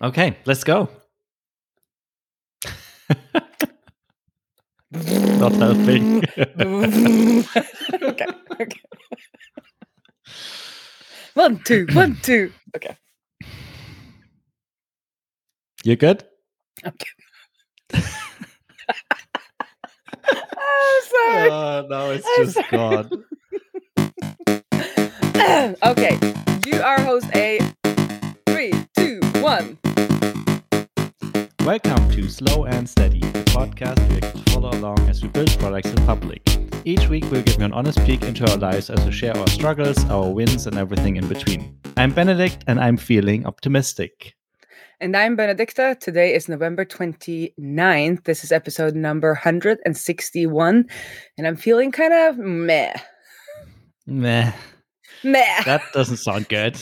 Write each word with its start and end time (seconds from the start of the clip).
Okay, 0.00 0.36
let's 0.46 0.62
go. 0.62 0.88
Not 4.92 5.52
helping. 5.54 6.24
okay. 6.60 8.26
Okay. 8.60 8.80
One, 11.34 11.58
two, 11.64 11.86
one, 11.92 12.16
two. 12.22 12.52
Okay. 12.76 12.96
You 15.84 15.96
good? 15.96 16.24
Okay. 16.86 17.10
oh, 20.56 21.02
sorry. 21.10 21.50
Oh, 21.50 21.86
no, 21.88 22.10
it's 22.10 22.26
I'm 22.26 22.44
just 22.44 22.54
sorry. 22.54 22.66
gone. 22.70 23.24
okay. 25.82 26.18
You 26.66 26.82
are 26.82 27.00
host 27.00 27.26
A. 27.34 27.60
One. 29.40 29.78
Welcome 31.64 32.10
to 32.10 32.28
Slow 32.28 32.64
and 32.64 32.88
Steady, 32.88 33.20
the 33.20 33.44
podcast 33.46 33.98
where 34.08 34.14
you 34.14 34.20
can 34.20 34.42
follow 34.52 34.70
along 34.70 34.98
as 35.08 35.22
we 35.22 35.28
build 35.28 35.48
products 35.58 35.90
in 35.90 35.96
public. 36.06 36.42
Each 36.84 37.08
week, 37.08 37.24
we'll 37.30 37.42
give 37.42 37.58
you 37.58 37.64
an 37.64 37.72
honest 37.72 38.04
peek 38.04 38.22
into 38.22 38.50
our 38.50 38.56
lives 38.56 38.90
as 38.90 39.04
we 39.04 39.12
share 39.12 39.36
our 39.36 39.46
struggles, 39.48 40.04
our 40.06 40.28
wins, 40.30 40.66
and 40.66 40.76
everything 40.76 41.16
in 41.16 41.28
between. 41.28 41.78
I'm 41.96 42.12
Benedikt, 42.12 42.64
and 42.66 42.80
I'm 42.80 42.96
feeling 42.96 43.46
optimistic. 43.46 44.34
And 45.00 45.16
I'm 45.16 45.36
Benedicte. 45.36 46.00
Today 46.00 46.34
is 46.34 46.48
November 46.48 46.84
29th. 46.84 48.24
This 48.24 48.42
is 48.42 48.50
episode 48.50 48.96
number 48.96 49.28
161. 49.34 50.88
And 51.36 51.46
I'm 51.46 51.56
feeling 51.56 51.92
kind 51.92 52.12
of 52.12 52.38
meh. 52.38 52.94
Meh, 54.04 54.52
Meh. 55.22 55.62
that 55.64 55.82
doesn't 55.92 56.16
sound 56.16 56.48
good. 56.48 56.76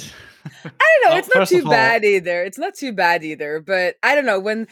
I 0.64 0.70
don't 0.70 1.02
know. 1.02 1.08
Well, 1.10 1.18
it's 1.18 1.34
not 1.34 1.48
too 1.48 1.58
of 1.58 1.66
all- 1.66 1.70
bad 1.72 2.04
either. 2.04 2.42
It's 2.42 2.58
not 2.58 2.74
too 2.74 2.92
bad 2.92 3.24
either. 3.24 3.60
But 3.60 3.96
I 4.02 4.14
don't 4.14 4.26
know 4.26 4.40
when 4.40 4.66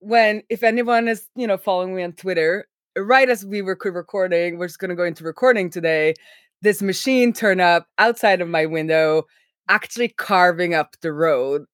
when 0.00 0.42
if 0.48 0.62
anyone 0.62 1.08
is 1.08 1.26
you 1.36 1.46
know 1.46 1.56
following 1.58 1.94
me 1.94 2.02
on 2.02 2.12
Twitter, 2.12 2.66
right 2.96 3.28
as 3.28 3.44
we 3.44 3.62
were 3.62 3.78
recording, 3.84 4.58
we're 4.58 4.66
just 4.68 4.78
gonna 4.78 4.94
go 4.96 5.04
into 5.04 5.24
recording 5.24 5.70
today. 5.70 6.14
This 6.62 6.82
machine 6.82 7.32
turned 7.32 7.60
up 7.60 7.86
outside 7.98 8.40
of 8.40 8.48
my 8.48 8.66
window, 8.66 9.24
actually 9.68 10.08
carving 10.08 10.74
up 10.74 10.96
the 11.02 11.12
road, 11.12 11.64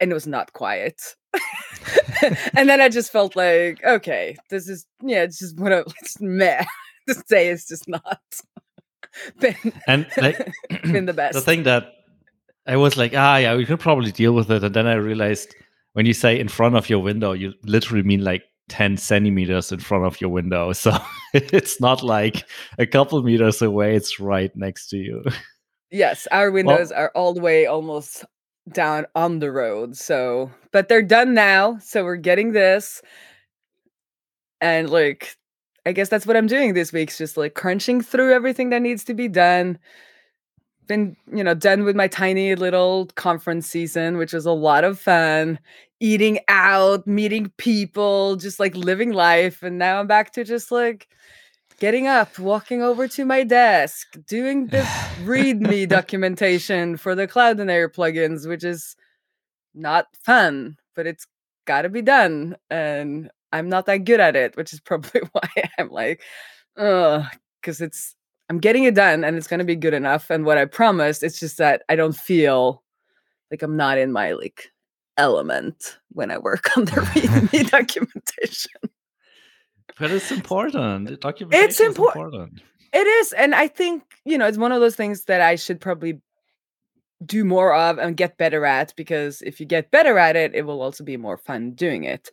and 0.00 0.10
it 0.10 0.14
was 0.14 0.26
not 0.26 0.52
quiet. 0.52 1.00
and 2.54 2.68
then 2.68 2.80
I 2.80 2.88
just 2.88 3.12
felt 3.12 3.36
like, 3.36 3.82
okay, 3.84 4.36
this 4.50 4.68
is 4.68 4.86
yeah, 5.02 5.22
it's 5.22 5.38
just 5.38 5.58
what 5.58 5.72
a 5.72 5.84
it's 6.00 6.20
meh. 6.20 6.64
This 7.06 7.22
day 7.30 7.46
is 7.50 7.64
just 7.66 7.86
not 7.86 8.20
been 9.38 9.54
And 9.86 10.06
like, 10.16 10.52
been 10.82 11.06
the 11.06 11.12
best. 11.22 11.34
the 11.34 11.40
thing 11.40 11.62
that 11.62 11.92
I 12.66 12.76
was 12.76 12.96
like, 12.96 13.12
ah, 13.14 13.36
yeah, 13.36 13.54
we 13.54 13.64
could 13.64 13.80
probably 13.80 14.12
deal 14.12 14.32
with 14.32 14.50
it. 14.50 14.64
And 14.64 14.74
then 14.74 14.86
I 14.86 14.94
realized 14.94 15.54
when 15.92 16.06
you 16.06 16.12
say 16.12 16.38
in 16.38 16.48
front 16.48 16.76
of 16.76 16.90
your 16.90 16.98
window, 16.98 17.32
you 17.32 17.54
literally 17.62 18.02
mean 18.02 18.24
like 18.24 18.42
10 18.68 18.96
centimeters 18.96 19.70
in 19.70 19.78
front 19.78 20.04
of 20.04 20.20
your 20.20 20.30
window. 20.30 20.72
So 20.74 20.96
it's 21.32 21.80
not 21.80 22.02
like 22.02 22.48
a 22.78 22.86
couple 22.86 23.22
meters 23.22 23.62
away, 23.62 23.94
it's 23.94 24.18
right 24.18 24.50
next 24.56 24.88
to 24.88 24.96
you. 24.96 25.24
Yes, 25.90 26.26
our 26.32 26.50
windows 26.50 26.90
are 26.90 27.12
all 27.14 27.32
the 27.32 27.40
way 27.40 27.66
almost 27.66 28.24
down 28.72 29.06
on 29.14 29.38
the 29.38 29.52
road. 29.52 29.96
So, 29.96 30.50
but 30.72 30.88
they're 30.88 31.02
done 31.02 31.34
now. 31.34 31.78
So 31.78 32.04
we're 32.04 32.16
getting 32.16 32.52
this. 32.52 33.02
And 34.60 34.90
like, 34.90 35.36
I 35.84 35.92
guess 35.92 36.08
that's 36.08 36.26
what 36.26 36.36
I'm 36.36 36.48
doing 36.48 36.74
this 36.74 36.92
week. 36.92 37.10
is 37.10 37.18
just 37.18 37.36
like 37.36 37.54
crunching 37.54 38.00
through 38.00 38.32
everything 38.32 38.70
that 38.70 38.82
needs 38.82 39.04
to 39.04 39.14
be 39.14 39.28
done. 39.28 39.78
Been, 40.86 41.16
you 41.32 41.42
know, 41.42 41.54
done 41.54 41.84
with 41.84 41.96
my 41.96 42.08
tiny 42.08 42.54
little 42.54 43.06
conference 43.16 43.66
season, 43.66 44.18
which 44.18 44.32
was 44.32 44.46
a 44.46 44.52
lot 44.52 44.84
of 44.84 44.98
fun. 44.98 45.58
Eating 45.98 46.40
out, 46.48 47.06
meeting 47.06 47.50
people, 47.56 48.36
just 48.36 48.60
like 48.60 48.76
living 48.76 49.12
life. 49.12 49.62
And 49.62 49.78
now 49.78 49.98
I'm 49.98 50.06
back 50.06 50.32
to 50.34 50.44
just 50.44 50.70
like 50.70 51.08
getting 51.78 52.06
up, 52.06 52.38
walking 52.38 52.82
over 52.82 53.08
to 53.08 53.24
my 53.24 53.42
desk, 53.42 54.16
doing 54.26 54.68
the 54.68 54.78
README 55.24 55.88
documentation 55.88 56.96
for 56.96 57.14
the 57.14 57.26
Cloudinary 57.26 57.92
plugins, 57.92 58.48
which 58.48 58.64
is 58.64 58.96
not 59.74 60.06
fun, 60.24 60.76
but 60.94 61.06
it's 61.06 61.26
got 61.66 61.82
to 61.82 61.88
be 61.88 62.02
done. 62.02 62.56
And 62.70 63.30
I'm 63.52 63.68
not 63.68 63.86
that 63.86 64.04
good 64.04 64.20
at 64.20 64.36
it, 64.36 64.56
which 64.56 64.72
is 64.72 64.80
probably 64.84 65.22
why 65.32 65.48
I'm 65.78 65.90
like, 65.90 66.22
ugh, 66.76 67.24
because 67.60 67.80
it's, 67.80 68.14
I'm 68.48 68.58
getting 68.58 68.84
it 68.84 68.94
done 68.94 69.24
and 69.24 69.36
it's 69.36 69.46
going 69.46 69.58
to 69.58 69.64
be 69.64 69.76
good 69.76 69.94
enough. 69.94 70.30
And 70.30 70.44
what 70.44 70.58
I 70.58 70.64
promised, 70.64 71.22
it's 71.22 71.40
just 71.40 71.58
that 71.58 71.82
I 71.88 71.96
don't 71.96 72.16
feel 72.16 72.82
like 73.50 73.62
I'm 73.62 73.76
not 73.76 73.98
in 73.98 74.12
my 74.12 74.32
like 74.32 74.70
element 75.16 75.98
when 76.10 76.30
I 76.30 76.38
work 76.38 76.68
on 76.76 76.84
the 76.84 76.92
README 76.92 77.70
documentation. 77.70 78.80
But 79.98 80.10
it's 80.10 80.30
important. 80.30 81.08
The 81.08 81.16
documentation 81.16 81.70
is 81.70 81.96
impor- 81.96 82.14
important. 82.14 82.62
It 82.92 83.06
is. 83.06 83.32
And 83.32 83.54
I 83.54 83.68
think, 83.68 84.02
you 84.24 84.38
know, 84.38 84.46
it's 84.46 84.58
one 84.58 84.72
of 84.72 84.80
those 84.80 84.96
things 84.96 85.24
that 85.24 85.40
I 85.40 85.56
should 85.56 85.80
probably 85.80 86.20
do 87.24 87.44
more 87.44 87.74
of 87.74 87.98
and 87.98 88.16
get 88.16 88.36
better 88.36 88.66
at 88.66 88.92
because 88.94 89.40
if 89.42 89.58
you 89.58 89.66
get 89.66 89.90
better 89.90 90.18
at 90.18 90.36
it, 90.36 90.54
it 90.54 90.66
will 90.66 90.82
also 90.82 91.02
be 91.02 91.16
more 91.16 91.38
fun 91.38 91.72
doing 91.72 92.04
it. 92.04 92.30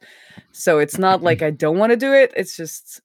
So 0.52 0.80
it's 0.80 0.98
not 0.98 1.22
like 1.24 1.42
I 1.42 1.52
don't 1.52 1.78
want 1.78 1.92
to 1.92 1.98
do 1.98 2.14
it. 2.14 2.34
It's 2.36 2.56
just 2.56 3.02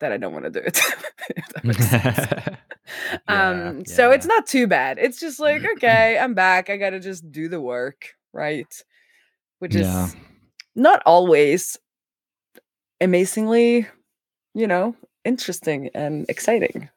that 0.00 0.12
I 0.12 0.16
don't 0.16 0.32
want 0.32 0.44
to 0.44 0.50
do 0.50 0.60
it. 0.60 0.78
if 1.30 1.48
that 1.48 1.64
makes 1.64 1.88
sense. 1.88 2.58
um, 3.28 3.84
so 3.84 4.10
it's 4.10 4.26
not 4.26 4.46
too 4.46 4.66
bad. 4.66 4.98
It's 4.98 5.20
just 5.20 5.40
like, 5.40 5.62
okay, 5.76 6.18
I'm 6.18 6.34
back. 6.34 6.70
I 6.70 6.76
got 6.76 6.90
to 6.90 7.00
just 7.00 7.30
do 7.30 7.48
the 7.48 7.60
work, 7.60 8.14
right? 8.32 8.72
Which 9.58 9.74
Yeah. 9.74 10.06
is 10.06 10.16
not 10.76 11.02
always 11.04 11.76
amazingly, 13.00 13.86
you 14.54 14.66
know, 14.66 14.94
interesting 15.24 15.90
and 15.94 16.26
exciting. 16.28 16.88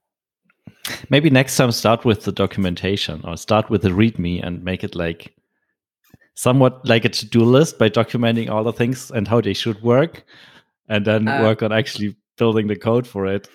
Maybe 1.09 1.29
next 1.29 1.57
time 1.57 1.72
start 1.72 2.06
with 2.06 2.23
the 2.23 2.31
documentation 2.31 3.22
or 3.23 3.38
start 3.38 3.69
with 3.69 3.81
the 3.84 3.90
README 3.90 4.41
and 4.45 4.63
make 4.63 4.84
it 4.84 4.95
like 4.95 5.35
somewhat 6.34 6.88
like 6.88 7.06
a 7.06 7.09
to-do 7.09 7.44
list 7.44 7.78
by 7.78 7.90
documenting 7.90 8.50
all 8.50 8.63
the 8.63 8.73
things 8.73 9.11
and 9.11 9.28
how 9.28 9.41
they 9.41 9.53
should 9.53 9.81
work, 9.84 10.23
and 10.90 11.06
then 11.06 11.28
Uh, 11.28 11.41
work 11.41 11.61
on 11.61 11.72
actually 11.72 12.16
building 12.41 12.66
the 12.66 12.75
code 12.75 13.06
for 13.06 13.28
it. 13.28 13.47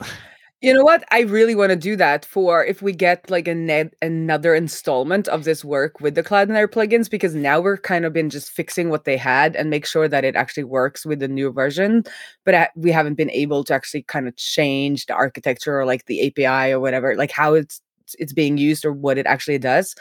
You 0.62 0.72
know 0.72 0.84
what? 0.84 1.04
I 1.10 1.20
really 1.22 1.56
want 1.56 1.70
to 1.70 1.76
do 1.76 1.97
that 1.97 2.24
for 2.24 2.64
if 2.64 2.80
we 2.80 2.92
get 2.92 3.28
like 3.28 3.47
a 3.47 3.54
net 3.54 3.94
another 4.00 4.54
installment 4.54 5.26
of 5.28 5.42
this 5.44 5.64
work 5.64 6.00
with 6.00 6.14
the 6.14 6.22
Cloudinary 6.22 6.69
plugins, 6.69 7.10
because 7.10 7.34
now 7.34 7.60
we're 7.60 7.76
kind 7.76 8.04
of 8.04 8.12
been 8.12 8.30
just 8.30 8.50
fixing 8.50 8.88
what 8.88 9.04
they 9.04 9.16
had 9.16 9.54
and 9.56 9.70
make 9.70 9.86
sure 9.86 10.08
that 10.08 10.24
it 10.24 10.36
actually 10.36 10.64
works 10.64 11.04
with 11.04 11.19
the 11.19 11.28
new 11.28 11.50
version. 11.52 12.04
But 12.44 12.70
we 12.76 12.92
haven't 12.92 13.16
been 13.16 13.30
able 13.30 13.64
to 13.64 13.74
actually 13.74 14.04
kind 14.04 14.28
of 14.28 14.36
change 14.36 15.06
the 15.06 15.14
architecture 15.14 15.78
or 15.78 15.84
like 15.84 16.06
the 16.06 16.28
API 16.28 16.72
or 16.72 16.80
whatever, 16.80 17.16
like 17.16 17.32
how 17.32 17.54
it's 17.54 17.82
it's 18.18 18.32
being 18.32 18.56
used 18.56 18.84
or 18.84 18.92
what 18.92 19.18
it 19.18 19.26
actually 19.26 19.58
does. 19.58 19.97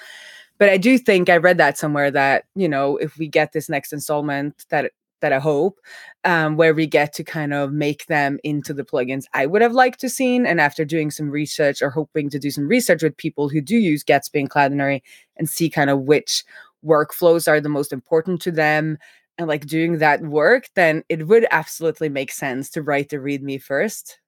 But 0.59 0.69
I 0.69 0.77
do 0.77 0.97
think 0.99 1.27
I 1.27 1.37
read 1.37 1.57
that 1.57 1.77
somewhere 1.77 2.11
that 2.11 2.45
you 2.55 2.69
know 2.69 2.97
if 2.97 3.17
we 3.17 3.27
get 3.27 3.51
this 3.51 3.67
next 3.67 3.91
installment 3.91 4.65
that 4.69 4.91
that 5.21 5.33
I 5.33 5.39
hope 5.39 5.79
um, 6.25 6.57
where 6.57 6.73
we 6.73 6.87
get 6.87 7.13
to 7.13 7.23
kind 7.23 7.53
of 7.53 7.71
make 7.71 8.07
them 8.07 8.39
into 8.43 8.73
the 8.73 8.83
plugins 8.83 9.25
I 9.33 9.45
would 9.45 9.61
have 9.61 9.73
liked 9.73 9.99
to 10.01 10.09
seen. 10.09 10.45
And 10.45 10.59
after 10.59 10.83
doing 10.83 11.11
some 11.11 11.29
research 11.29 11.81
or 11.81 11.89
hoping 11.89 12.29
to 12.31 12.39
do 12.39 12.51
some 12.51 12.67
research 12.67 13.03
with 13.03 13.15
people 13.15 13.47
who 13.47 13.61
do 13.61 13.77
use 13.77 14.03
Gatsby 14.03 14.39
and 14.39 14.49
Cloudinary 14.49 15.01
and 15.37 15.49
see 15.49 15.69
kind 15.69 15.89
of 15.89 16.01
which 16.01 16.43
workflows 16.83 17.47
are 17.47 17.61
the 17.61 17.69
most 17.69 17.93
important 17.93 18.41
to 18.41 18.51
them 18.51 18.97
and 19.37 19.47
like 19.47 19.65
doing 19.65 19.99
that 19.99 20.21
work, 20.21 20.69
then 20.75 21.03
it 21.09 21.27
would 21.27 21.45
absolutely 21.51 22.09
make 22.09 22.31
sense 22.31 22.69
to 22.71 22.81
write 22.81 23.09
the 23.09 23.17
README 23.17 23.61
first 23.61 24.19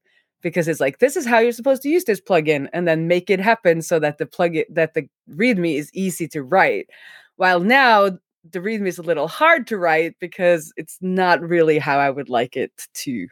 because 0.41 0.67
it's 0.67 0.79
like 0.79 0.99
this 0.99 1.15
is 1.15 1.25
how 1.25 1.39
you're 1.39 1.51
supposed 1.51 1.81
to 1.81 1.89
use 1.89 2.03
this 2.03 2.21
plugin 2.21 2.67
and 2.73 2.87
then 2.87 3.07
make 3.07 3.29
it 3.29 3.39
happen 3.39 3.81
so 3.81 3.99
that 3.99 4.17
the 4.17 4.25
plugin 4.25 4.65
that 4.69 4.93
the 4.93 5.07
README 5.29 5.75
is 5.75 5.89
easy 5.93 6.27
to 6.27 6.43
write. 6.43 6.89
While 7.37 7.59
now 7.59 8.17
the 8.51 8.59
README 8.59 8.87
is 8.87 8.97
a 8.97 9.01
little 9.03 9.27
hard 9.27 9.67
to 9.67 9.77
write 9.77 10.15
because 10.19 10.71
it's 10.77 10.97
not 11.01 11.41
really 11.41 11.79
how 11.79 11.97
I 11.99 12.09
would 12.09 12.29
like 12.29 12.55
it 12.55 12.71
to 12.95 13.27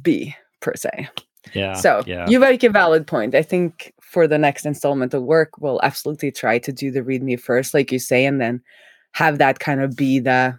be 0.00 0.34
per 0.60 0.74
se. 0.74 1.08
Yeah. 1.54 1.74
so 1.74 2.02
yeah. 2.06 2.28
you 2.28 2.38
make 2.38 2.62
a 2.62 2.70
valid 2.70 3.06
point. 3.06 3.34
I 3.34 3.42
think 3.42 3.92
for 4.00 4.28
the 4.28 4.38
next 4.38 4.64
installment 4.64 5.12
of 5.12 5.24
work, 5.24 5.58
we'll 5.58 5.80
absolutely 5.82 6.30
try 6.30 6.58
to 6.60 6.72
do 6.72 6.90
the 6.92 7.02
README 7.02 7.40
first, 7.40 7.74
like 7.74 7.90
you 7.90 7.98
say, 7.98 8.24
and 8.24 8.40
then 8.40 8.62
have 9.12 9.38
that 9.38 9.58
kind 9.58 9.80
of 9.80 9.96
be 9.96 10.20
the 10.20 10.58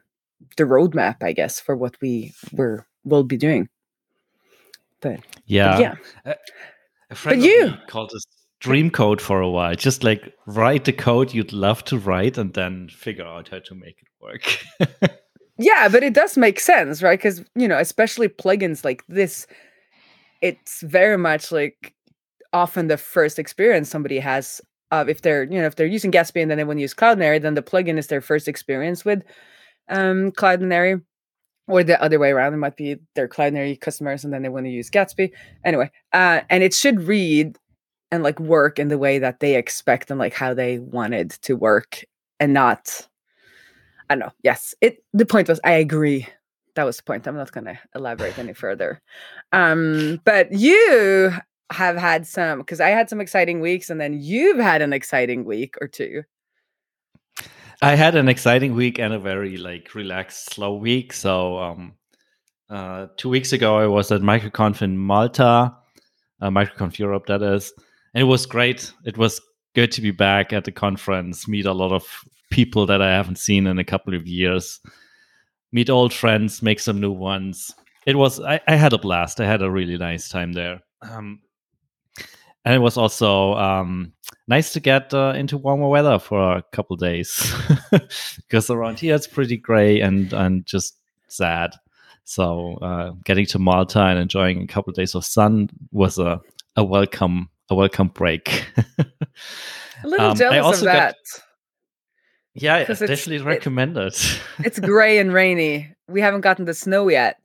the 0.57 0.65
roadmap, 0.65 1.23
I 1.23 1.31
guess, 1.31 1.59
for 1.59 1.75
what 1.75 1.95
we 2.01 2.33
were 2.51 2.85
will 3.06 3.23
be 3.23 3.38
doing. 3.38 3.69
But, 5.00 5.17
but 5.21 5.39
yeah. 5.45 5.79
yeah, 5.79 5.95
A 7.09 7.15
friend 7.15 7.39
But 7.41 7.45
of 7.47 7.51
you- 7.51 7.73
called 7.88 8.12
this 8.13 8.25
dream 8.63 8.89
code 8.89 9.21
for 9.21 9.42
a 9.42 9.50
while. 9.50 9.75
Just 9.75 10.04
like 10.04 10.33
write 10.48 10.86
the 10.86 10.94
code 10.94 11.33
you'd 11.33 11.54
love 11.54 11.83
to 11.86 11.98
write 11.98 12.38
and 12.38 12.54
then 12.54 12.89
figure 12.89 13.25
out 13.25 13.50
how 13.50 13.60
to 13.60 13.75
make 13.75 13.98
it 14.01 14.07
work. 14.21 15.13
Yeah, 15.57 15.88
but 15.88 16.04
it 16.04 16.13
does 16.13 16.36
make 16.36 16.60
sense, 16.60 17.04
right? 17.04 17.19
Because 17.19 17.44
you 17.56 17.68
know, 17.68 17.77
especially 17.77 18.27
plugins 18.27 18.83
like 18.83 19.04
this, 19.07 19.45
it's 20.42 20.81
very 20.81 21.18
much 21.18 21.51
like 21.51 21.94
often 22.51 22.88
the 22.88 22.98
first 22.98 23.38
experience 23.39 23.89
somebody 23.89 24.19
has 24.19 24.62
of 24.92 25.10
if 25.10 25.21
they're 25.21 25.44
you 25.44 25.60
know 25.60 25.68
if 25.68 25.75
they're 25.75 25.88
using 25.88 26.12
Gatsby 26.12 26.42
and 26.42 26.50
then 26.50 26.57
they 26.57 26.63
want 26.63 26.77
to 26.77 26.81
use 26.81 26.94
Cloudinary, 26.94 27.42
then 27.42 27.54
the 27.54 27.62
plugin 27.62 27.98
is 27.98 28.07
their 28.07 28.21
first 28.21 28.48
experience 28.48 29.06
with 29.06 29.24
um, 29.89 30.31
Cloudinary, 30.31 31.04
or 31.68 31.83
the 31.83 32.01
other 32.01 32.18
way 32.18 32.31
around. 32.31 32.54
It 32.54 32.57
might 32.57 32.75
be 32.75 32.98
their 33.13 33.27
Cloudinary 33.27 33.80
customers, 33.80 34.24
and 34.24 34.33
then 34.33 34.42
they 34.42 34.50
want 34.50 34.65
to 34.65 34.71
use 34.71 34.89
Gatsby. 34.89 35.31
Anyway, 35.63 35.92
uh, 36.13 36.42
and 36.50 36.63
it 36.63 36.74
should 36.74 37.01
read 37.04 37.57
and 38.13 38.24
like 38.24 38.39
work 38.39 38.77
in 38.77 38.89
the 38.89 39.00
way 39.00 39.18
that 39.18 39.39
they 39.39 39.56
expect 39.56 40.12
and 40.12 40.19
like 40.19 40.33
how 40.33 40.54
they 40.54 40.77
wanted 40.77 41.31
to 41.31 41.56
work, 41.56 42.04
and 42.39 42.54
not. 42.54 43.07
I 44.10 44.15
don't 44.15 44.19
know. 44.19 44.31
Yes, 44.44 44.75
it. 44.81 45.04
The 45.13 45.25
point 45.25 45.50
was, 45.50 45.60
I 45.63 45.71
agree. 45.71 46.27
That 46.75 46.83
was 46.83 46.98
the 46.98 47.04
point. 47.04 47.27
I'm 47.27 47.36
not 47.36 47.51
going 47.51 47.65
to 47.65 47.80
elaborate 47.95 48.38
any 48.38 48.54
further. 48.54 49.01
Um, 49.51 50.21
but 50.25 50.51
you 50.51 51.33
have 51.71 51.98
had 51.98 52.27
some 52.27 52.60
because 52.60 52.80
I 52.80 52.89
had 52.89 53.10
some 53.10 53.19
exciting 53.19 53.62
weeks, 53.62 53.89
and 53.89 54.00
then 54.00 54.13
you've 54.21 54.60
had 54.60 54.83
an 54.83 54.94
exciting 54.94 55.44
week 55.44 55.75
or 55.81 55.88
two. 55.88 56.24
I 57.81 57.95
had 57.95 58.15
an 58.15 58.30
exciting 58.30 58.75
week 58.75 59.00
and 59.00 59.13
a 59.13 59.19
very 59.19 59.57
like 59.57 59.95
relaxed, 59.95 60.54
slow 60.54 60.75
week. 60.75 61.13
So 61.13 61.57
um, 61.57 61.94
uh, 62.69 63.07
two 63.18 63.30
weeks 63.30 63.54
ago, 63.54 63.77
I 63.77 63.88
was 63.88 64.12
at 64.12 64.21
MicroConf 64.21 64.83
in 64.83 64.98
Malta, 65.00 65.75
uh, 66.42 66.50
MicroConf 66.50 67.00
Europe, 67.00 67.25
that 67.25 67.42
is, 67.42 67.74
and 68.13 68.21
it 68.21 68.25
was 68.25 68.45
great. 68.45 68.94
It 69.06 69.18
was 69.18 69.42
good 69.74 69.92
to 69.94 70.01
be 70.01 70.12
back 70.12 70.54
at 70.54 70.65
the 70.65 70.71
conference, 70.71 71.48
meet 71.48 71.65
a 71.65 71.74
lot 71.74 71.92
of 71.92 72.06
people 72.51 72.86
that 72.86 73.01
I 73.01 73.12
haven't 73.12 73.39
seen 73.39 73.65
in 73.65 73.80
a 73.80 73.83
couple 73.83 74.13
of 74.13 74.27
years, 74.27 74.80
meet 75.71 75.89
old 75.89 76.13
friends, 76.13 76.62
make 76.62 76.80
some 76.80 77.01
new 77.01 77.12
ones. 77.12 77.74
It 78.06 78.15
was 78.15 78.39
I, 78.39 78.60
I 78.68 78.75
had 78.75 78.94
a 78.94 78.98
blast. 78.98 79.39
I 79.39 79.45
had 79.45 79.62
a 79.62 79.71
really 79.71 79.98
nice 79.98 80.30
time 80.30 80.54
there. 80.54 80.81
Um, 81.01 81.39
and 82.65 82.75
it 82.75 82.80
was 82.80 82.98
also 82.98 83.56
um, 83.56 84.13
nice 84.48 84.71
to 84.74 84.80
get 84.80 85.13
uh, 85.13 85.33
into 85.36 85.57
warmer 85.57 85.89
weather 85.89 86.19
for 86.19 86.57
a 86.57 86.63
couple 86.71 86.95
days 86.95 87.54
because 88.38 88.69
around 88.69 89.00
here 89.00 89.15
it's 89.15 89.27
pretty 89.27 89.57
gray 89.57 90.00
and 90.00 90.31
and 90.33 90.65
just 90.65 90.98
sad. 91.27 91.75
So 92.25 92.75
uh, 92.75 93.12
getting 93.25 93.45
to 93.48 93.60
Malta 93.60 94.00
and 94.00 94.19
enjoying 94.19 94.62
a 94.62 94.68
couple 94.68 94.92
of 94.92 94.95
days 94.95 95.15
of 95.15 95.25
sun 95.25 95.69
was 95.92 96.18
a, 96.19 96.39
a 96.77 96.83
welcome 96.83 97.50
a 97.69 97.75
welcome 97.75 98.10
break. 98.10 98.65
a 98.98 100.07
little 100.07 100.31
um, 100.31 100.38
jealous 100.38 100.80
of 100.80 100.86
that. 100.86 101.15
Got, 101.15 101.44
yeah, 102.56 102.75
I 102.75 102.83
definitely 102.83 103.39
recommend 103.39 103.98
it. 103.98 104.42
it's 104.60 104.80
gray 104.80 105.18
and 105.18 105.33
rainy. 105.33 105.95
We 106.07 106.21
haven't 106.21 106.42
gotten 106.42 106.65
the 106.65 106.74
snow 106.74 107.10
yet, 107.10 107.44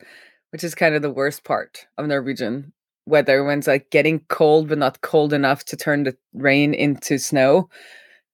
which 0.50 0.65
is 0.65 0.75
kind 0.75 0.94
of 0.94 1.03
the 1.03 1.11
worst 1.11 1.44
part 1.44 1.87
of 1.97 2.06
Norwegian 2.06 2.73
weather 3.06 3.43
when 3.43 3.59
it's 3.59 3.67
like 3.67 3.91
getting 3.91 4.20
cold 4.29 4.69
but 4.69 4.79
not 4.79 5.00
cold 5.00 5.32
enough 5.32 5.65
to 5.65 5.76
turn 5.76 6.05
the 6.05 6.17
rain 6.35 6.75
into 6.75 7.19
snow. 7.19 7.70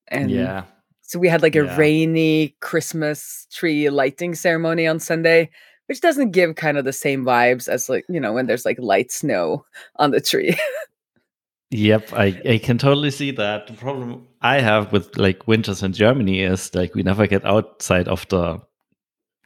And 0.09 0.29
yeah. 0.29 0.65
So 1.01 1.19
we 1.19 1.29
had 1.29 1.41
like 1.41 1.55
a 1.55 1.65
yeah. 1.65 1.77
rainy 1.77 2.55
Christmas 2.61 3.47
tree 3.53 3.89
lighting 3.89 4.35
ceremony 4.35 4.87
on 4.87 4.99
Sunday, 4.99 5.49
which 5.85 6.01
doesn't 6.01 6.31
give 6.31 6.55
kind 6.55 6.77
of 6.77 6.83
the 6.83 6.93
same 6.93 7.23
vibes 7.23 7.69
as 7.69 7.87
like, 7.89 8.05
you 8.09 8.19
know, 8.19 8.33
when 8.33 8.47
there's 8.47 8.65
like 8.65 8.79
light 8.79 9.11
snow 9.11 9.63
on 9.97 10.11
the 10.11 10.19
tree. 10.19 10.57
yep, 11.71 12.13
I, 12.13 12.41
I 12.47 12.57
can 12.57 12.77
totally 12.77 13.11
see 13.11 13.31
that. 13.31 13.67
The 13.67 13.73
problem 13.73 14.27
I 14.41 14.59
have 14.61 14.91
with 14.91 15.17
like 15.17 15.47
winters 15.47 15.83
in 15.83 15.93
Germany 15.93 16.41
is 16.41 16.73
like 16.73 16.95
we 16.95 17.03
never 17.03 17.27
get 17.27 17.45
outside 17.45 18.07
of 18.07 18.27
the 18.29 18.61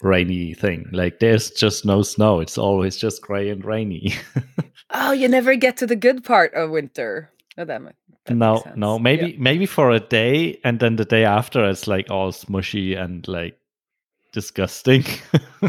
rainy 0.01 0.53
thing. 0.53 0.89
Like 0.91 1.19
there's 1.19 1.51
just 1.51 1.85
no 1.85 2.01
snow. 2.01 2.39
It's 2.39 2.57
always 2.57 2.97
just 2.97 3.21
gray 3.21 3.49
and 3.49 3.63
rainy. 3.63 4.13
oh, 4.91 5.11
you 5.11 5.27
never 5.27 5.55
get 5.55 5.77
to 5.77 5.87
the 5.87 5.95
good 5.95 6.23
part 6.23 6.53
of 6.53 6.69
winter. 6.69 7.31
Oh, 7.57 7.65
that, 7.65 7.81
might, 7.81 7.95
that 8.25 8.35
no, 8.35 8.63
no. 8.75 8.97
Maybe 8.99 9.31
yeah. 9.31 9.37
maybe 9.37 9.65
for 9.65 9.91
a 9.91 9.99
day, 9.99 10.59
and 10.63 10.79
then 10.79 10.95
the 10.95 11.05
day 11.05 11.25
after, 11.25 11.67
it's 11.67 11.87
like 11.87 12.09
all 12.09 12.31
smushy 12.31 12.97
and 12.97 13.27
like 13.27 13.57
disgusting. 14.31 15.03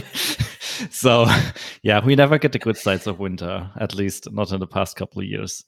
so, 0.90 1.26
yeah, 1.82 2.04
we 2.04 2.14
never 2.14 2.38
get 2.38 2.52
the 2.52 2.58
good 2.58 2.76
sides 2.76 3.06
of 3.06 3.18
winter. 3.18 3.70
At 3.80 3.94
least 3.94 4.30
not 4.32 4.52
in 4.52 4.60
the 4.60 4.66
past 4.66 4.96
couple 4.96 5.20
of 5.20 5.26
years. 5.26 5.64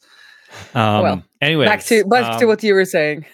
Um, 0.75 1.03
well, 1.03 1.23
anyway, 1.41 1.67
back 1.67 1.85
to 1.85 2.05
back 2.05 2.35
um, 2.35 2.41
to 2.41 2.47
what 2.47 2.63
you 2.63 2.75
were 2.75 2.85
saying 2.85 3.25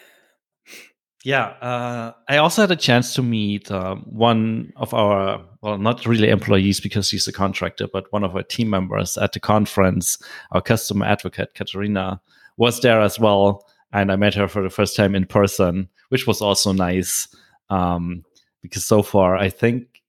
yeah, 1.25 1.47
uh, 1.61 2.13
I 2.29 2.37
also 2.37 2.63
had 2.63 2.71
a 2.71 2.77
chance 2.77 3.15
to 3.15 3.23
meet 3.23 3.71
uh, 3.71 3.97
one 3.97 4.73
of 4.77 4.95
our, 4.95 5.45
well, 5.61 5.77
not 5.77 6.07
really 6.07 6.31
employees 6.31 6.81
because 6.81 7.11
he's 7.11 7.27
a 7.27 7.33
contractor, 7.33 7.89
but 7.93 8.11
one 8.13 8.25
of 8.25 8.37
our 8.37 8.45
team 8.45 8.71
members 8.71 9.19
at 9.19 9.33
the 9.33 9.41
conference. 9.41 10.19
Our 10.53 10.61
customer 10.61 11.05
advocate, 11.07 11.55
Katarina, 11.55 12.21
was 12.57 12.81
there 12.81 13.01
as 13.01 13.19
well. 13.19 13.67
And 13.93 14.13
I 14.13 14.17
met 14.17 14.35
her 14.35 14.49
for 14.49 14.63
the 14.63 14.71
first 14.71 14.97
time 14.97 15.15
in 15.15 15.27
person, 15.27 15.89
which 16.09 16.27
was 16.27 16.41
also 16.41 16.73
nice. 16.73 17.29
Um, 17.69 18.25
because 18.63 18.87
so 18.87 19.03
far, 19.03 19.37
I 19.37 19.51
think 19.51 20.03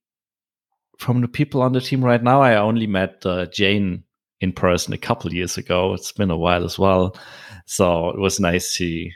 from 1.00 1.22
the 1.22 1.28
people 1.28 1.62
on 1.62 1.74
the 1.74 1.82
team 1.82 2.04
right 2.04 2.22
now, 2.24 2.42
I 2.42 2.56
only 2.56 2.88
met 2.88 3.26
uh, 3.26 3.48
Jane 3.48 4.04
in 4.41 4.53
person 4.53 4.94
a 4.94 4.97
couple 4.97 5.33
years 5.33 5.57
ago. 5.57 5.94
It's 5.94 6.12
been 6.12 6.31
a 6.31 6.38
while 6.38 6.63
as 6.63 6.80
well. 6.80 7.15
So 7.65 8.09
it 8.09 8.19
was 8.19 8.39
nice 8.39 8.75
to 8.75 9.09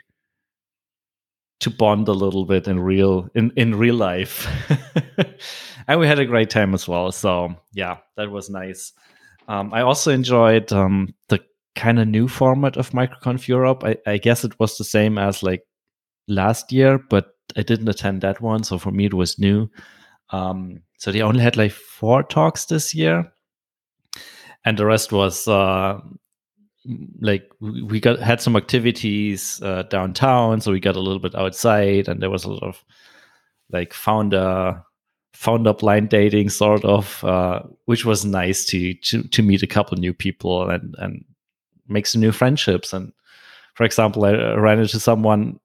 to 1.60 1.70
bond 1.70 2.08
a 2.08 2.12
little 2.12 2.44
bit 2.44 2.68
in 2.68 2.80
real 2.80 3.28
in 3.34 3.52
in 3.56 3.74
real 3.74 3.94
life. 3.94 4.46
And 5.86 6.00
we 6.00 6.06
had 6.06 6.18
a 6.18 6.24
great 6.24 6.48
time 6.48 6.72
as 6.72 6.88
well. 6.88 7.12
So 7.12 7.54
yeah 7.72 7.98
that 8.16 8.30
was 8.30 8.48
nice. 8.48 8.92
Um, 9.46 9.74
i 9.74 9.82
also 9.82 10.10
enjoyed 10.10 10.72
um, 10.72 11.14
the 11.28 11.40
kind 11.74 11.98
of 11.98 12.08
new 12.08 12.28
format 12.28 12.78
of 12.78 12.90
microconf 12.90 13.46
europe. 13.46 13.84
I, 13.84 13.96
I, 14.06 14.16
guess 14.16 14.42
it 14.44 14.58
was 14.58 14.78
the 14.78 14.84
same 14.84 15.18
as 15.18 15.42
like 15.42 15.62
last 16.28 16.72
year 16.72 16.98
but 17.10 17.26
i 17.54 17.62
didn't 17.62 17.88
attend 17.88 18.22
that 18.22 18.40
one. 18.40 18.64
So 18.64 18.78
for 18.78 18.90
me 18.90 19.06
it 19.06 19.14
was 19.14 19.38
new. 19.38 19.68
Um, 20.30 20.80
so 20.98 21.12
they 21.12 21.20
only 21.20 21.42
had 21.42 21.58
like 21.58 21.72
four 21.72 22.22
talks 22.22 22.64
this 22.64 22.94
year 22.94 23.30
and 24.64 24.78
the 24.78 24.86
rest 24.86 25.12
was 25.12 25.46
uh, 25.46 26.00
like 27.20 27.50
we 27.60 28.00
got 28.00 28.20
had 28.20 28.40
some 28.40 28.56
activities 28.56 29.60
uh, 29.62 29.82
downtown, 29.84 30.60
so 30.60 30.72
we 30.72 30.80
got 30.80 30.96
a 30.96 31.00
little 31.00 31.18
bit 31.20 31.34
outside, 31.34 32.08
and 32.08 32.22
there 32.22 32.30
was 32.30 32.44
a 32.44 32.50
lot 32.50 32.62
of 32.62 32.84
like 33.70 33.92
founder 33.92 34.82
founder 35.32 35.72
blind 35.74 36.10
dating 36.10 36.48
sort 36.48 36.84
of, 36.84 37.22
uh, 37.24 37.60
which 37.86 38.04
was 38.04 38.24
nice 38.24 38.64
to, 38.66 38.94
to 38.94 39.22
to 39.24 39.42
meet 39.42 39.62
a 39.62 39.66
couple 39.66 39.96
new 39.98 40.14
people 40.14 40.68
and 40.70 40.94
and 40.98 41.24
make 41.88 42.06
some 42.06 42.20
new 42.20 42.32
friendships. 42.32 42.92
And 42.92 43.12
for 43.74 43.84
example, 43.84 44.24
I 44.24 44.32
ran 44.54 44.78
into 44.78 45.00
someone 45.00 45.60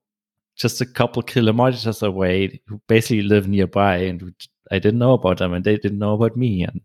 just 0.56 0.82
a 0.82 0.86
couple 0.86 1.22
kilometers 1.24 2.02
away 2.02 2.62
who 2.68 2.82
basically 2.88 3.22
lived 3.22 3.48
nearby, 3.48 3.98
and 3.98 4.34
I 4.72 4.80
didn't 4.80 5.00
know 5.00 5.14
about 5.14 5.38
them, 5.38 5.54
and 5.54 5.64
they 5.64 5.78
didn't 5.78 6.00
know 6.00 6.14
about 6.14 6.36
me, 6.38 6.64
and. 6.64 6.82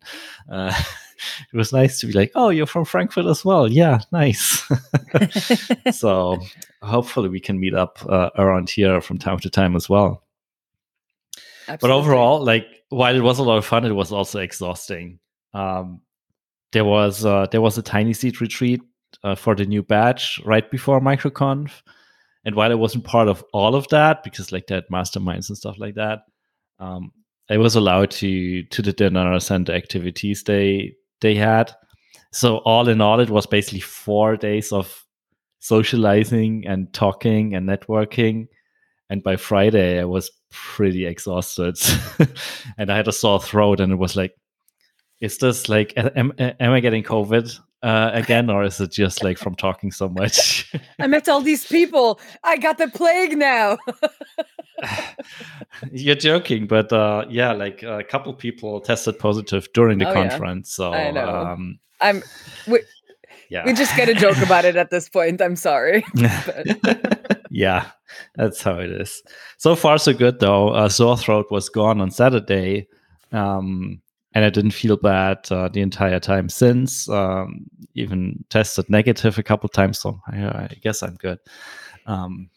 Uh, 0.51 0.75
it 1.53 1.57
was 1.57 1.73
nice 1.73 2.01
to 2.01 2.07
be 2.07 2.13
like, 2.13 2.33
oh, 2.35 2.51
you're 2.51 2.67
from 2.67 2.85
Frankfurt 2.85 3.27
as 3.27 3.45
well. 3.45 3.71
Yeah, 3.71 4.01
nice. 4.13 4.63
so 5.93 6.41
hopefully 6.83 7.29
we 7.29 7.41
can 7.41 7.59
meet 7.61 7.75
up 7.75 7.99
uh, 8.09 8.31
around 8.37 8.71
here 8.71 9.01
from 9.01 9.19
time 9.19 9.39
to 9.41 9.51
time 9.51 9.77
as 9.77 9.89
well. 9.89 10.25
Absolutely. 11.69 11.89
But 11.89 11.95
overall, 11.95 12.45
like 12.45 12.67
while 12.91 13.17
it 13.17 13.23
was 13.23 13.39
a 13.39 13.43
lot 13.43 13.59
of 13.59 13.65
fun, 13.65 13.85
it 13.85 13.93
was 13.93 14.13
also 14.13 14.41
exhausting. 14.41 15.19
Um, 15.55 16.01
there 16.73 16.85
was 16.85 17.25
uh, 17.25 17.47
there 17.51 17.61
was 17.61 17.79
a 17.79 17.83
tiny 17.83 18.13
seed 18.13 18.41
retreat 18.41 18.83
uh, 19.23 19.35
for 19.35 19.55
the 19.55 19.65
new 19.65 19.83
batch 19.83 20.41
right 20.45 20.71
before 20.71 21.01
MicroConf, 21.01 21.71
and 22.45 22.55
while 22.55 22.71
I 22.71 22.75
wasn't 22.75 23.05
part 23.05 23.29
of 23.29 23.43
all 23.53 23.75
of 23.75 23.89
that 23.89 24.23
because 24.23 24.53
like 24.53 24.67
they 24.67 24.75
had 24.75 24.89
masterminds 24.93 25.49
and 25.49 25.57
stuff 25.57 25.79
like 25.79 25.95
that, 25.95 26.21
um, 26.79 27.13
I 27.49 27.57
was 27.57 27.77
allowed 27.77 28.11
to 28.13 28.63
to 28.65 28.83
the 28.83 28.93
dinners 28.93 29.51
and 29.51 29.67
the 29.67 29.75
activities 29.75 30.43
they 30.43 30.95
they 31.25 31.35
had. 31.35 31.73
So 32.33 32.59
all 32.59 32.89
in 32.89 33.01
all, 33.01 33.19
it 33.19 33.31
was 33.31 33.47
basically 33.47 33.81
four 33.81 34.37
days 34.37 34.73
of 34.73 35.05
socializing 35.61 36.67
and 36.67 36.93
talking 36.93 37.55
and 37.55 37.67
networking. 37.67 38.49
And 39.09 39.23
by 39.23 39.37
Friday, 39.37 40.01
I 40.01 40.05
was 40.05 40.31
pretty 40.51 41.07
exhausted, 41.07 41.79
and 42.79 42.93
I 42.93 42.97
had 42.97 43.09
a 43.09 43.13
sore 43.13 43.41
throat. 43.41 43.81
And 43.81 43.93
it 43.93 43.97
was 43.97 44.17
like, 44.17 44.35
is 45.21 45.39
this 45.39 45.69
like, 45.69 45.95
am, 45.97 46.33
am 46.39 46.73
I 46.73 46.81
getting 46.81 47.03
COVID? 47.03 47.59
Uh, 47.83 48.11
again, 48.15 48.49
or 48.49 48.65
is 48.65 48.81
it 48.81 48.91
just 48.91 49.23
like 49.23 49.39
from 49.39 49.55
talking 49.55 49.93
so 49.93 50.09
much? 50.09 50.73
I 50.99 51.07
met 51.07 51.29
all 51.29 51.41
these 51.41 51.67
people. 51.67 52.21
I 52.43 52.57
got 52.57 52.79
the 52.79 52.89
plague 52.89 53.37
now. 53.37 53.79
You're 55.93 56.15
joking, 56.15 56.67
but 56.67 56.93
uh, 56.93 57.25
yeah, 57.29 57.53
like 57.53 57.83
a 57.83 58.05
couple 58.05 58.33
people 58.35 58.81
tested 58.81 59.19
positive 59.19 59.69
during 59.75 59.99
the 59.99 60.09
oh, 60.09 60.13
conference. 60.13 60.77
Yeah. 60.79 60.85
So 60.85 60.93
I 60.93 61.11
know. 61.11 61.29
Um, 61.29 61.79
I'm. 62.01 62.23
We, 62.67 62.83
yeah. 63.51 63.65
we 63.65 63.73
just 63.73 63.97
get 63.97 64.09
a 64.09 64.15
joke 64.15 64.39
about 64.39 64.65
it 64.65 64.77
at 64.77 64.91
this 64.91 65.09
point. 65.09 65.41
I'm 65.41 65.57
sorry. 65.57 66.05
yeah, 67.51 67.91
that's 68.35 68.63
how 68.63 68.79
it 68.79 68.91
is. 68.91 69.23
So 69.59 69.77
far, 69.77 69.99
so 69.99 70.13
good 70.13 70.41
though. 70.41 70.71
Uh, 70.71 70.89
sore 70.89 71.17
throat 71.17 71.47
was 71.51 71.69
gone 71.69 72.01
on 72.01 72.11
Saturday. 72.11 72.89
Um, 73.33 74.01
and 74.35 74.45
I 74.45 74.51
didn't 74.51 74.73
feel 74.73 74.97
bad 74.97 75.39
uh, 75.51 75.69
the 75.69 75.81
entire 75.81 76.19
time 76.19 76.49
since. 76.49 77.09
Um, 77.09 77.67
even 77.95 78.45
tested 78.51 78.91
negative 78.91 79.39
a 79.39 79.45
couple 79.45 79.69
times, 79.69 80.01
so 80.01 80.21
I, 80.27 80.45
I 80.45 80.79
guess 80.83 81.03
I'm 81.03 81.15
good. 81.15 81.39
Um, 82.07 82.51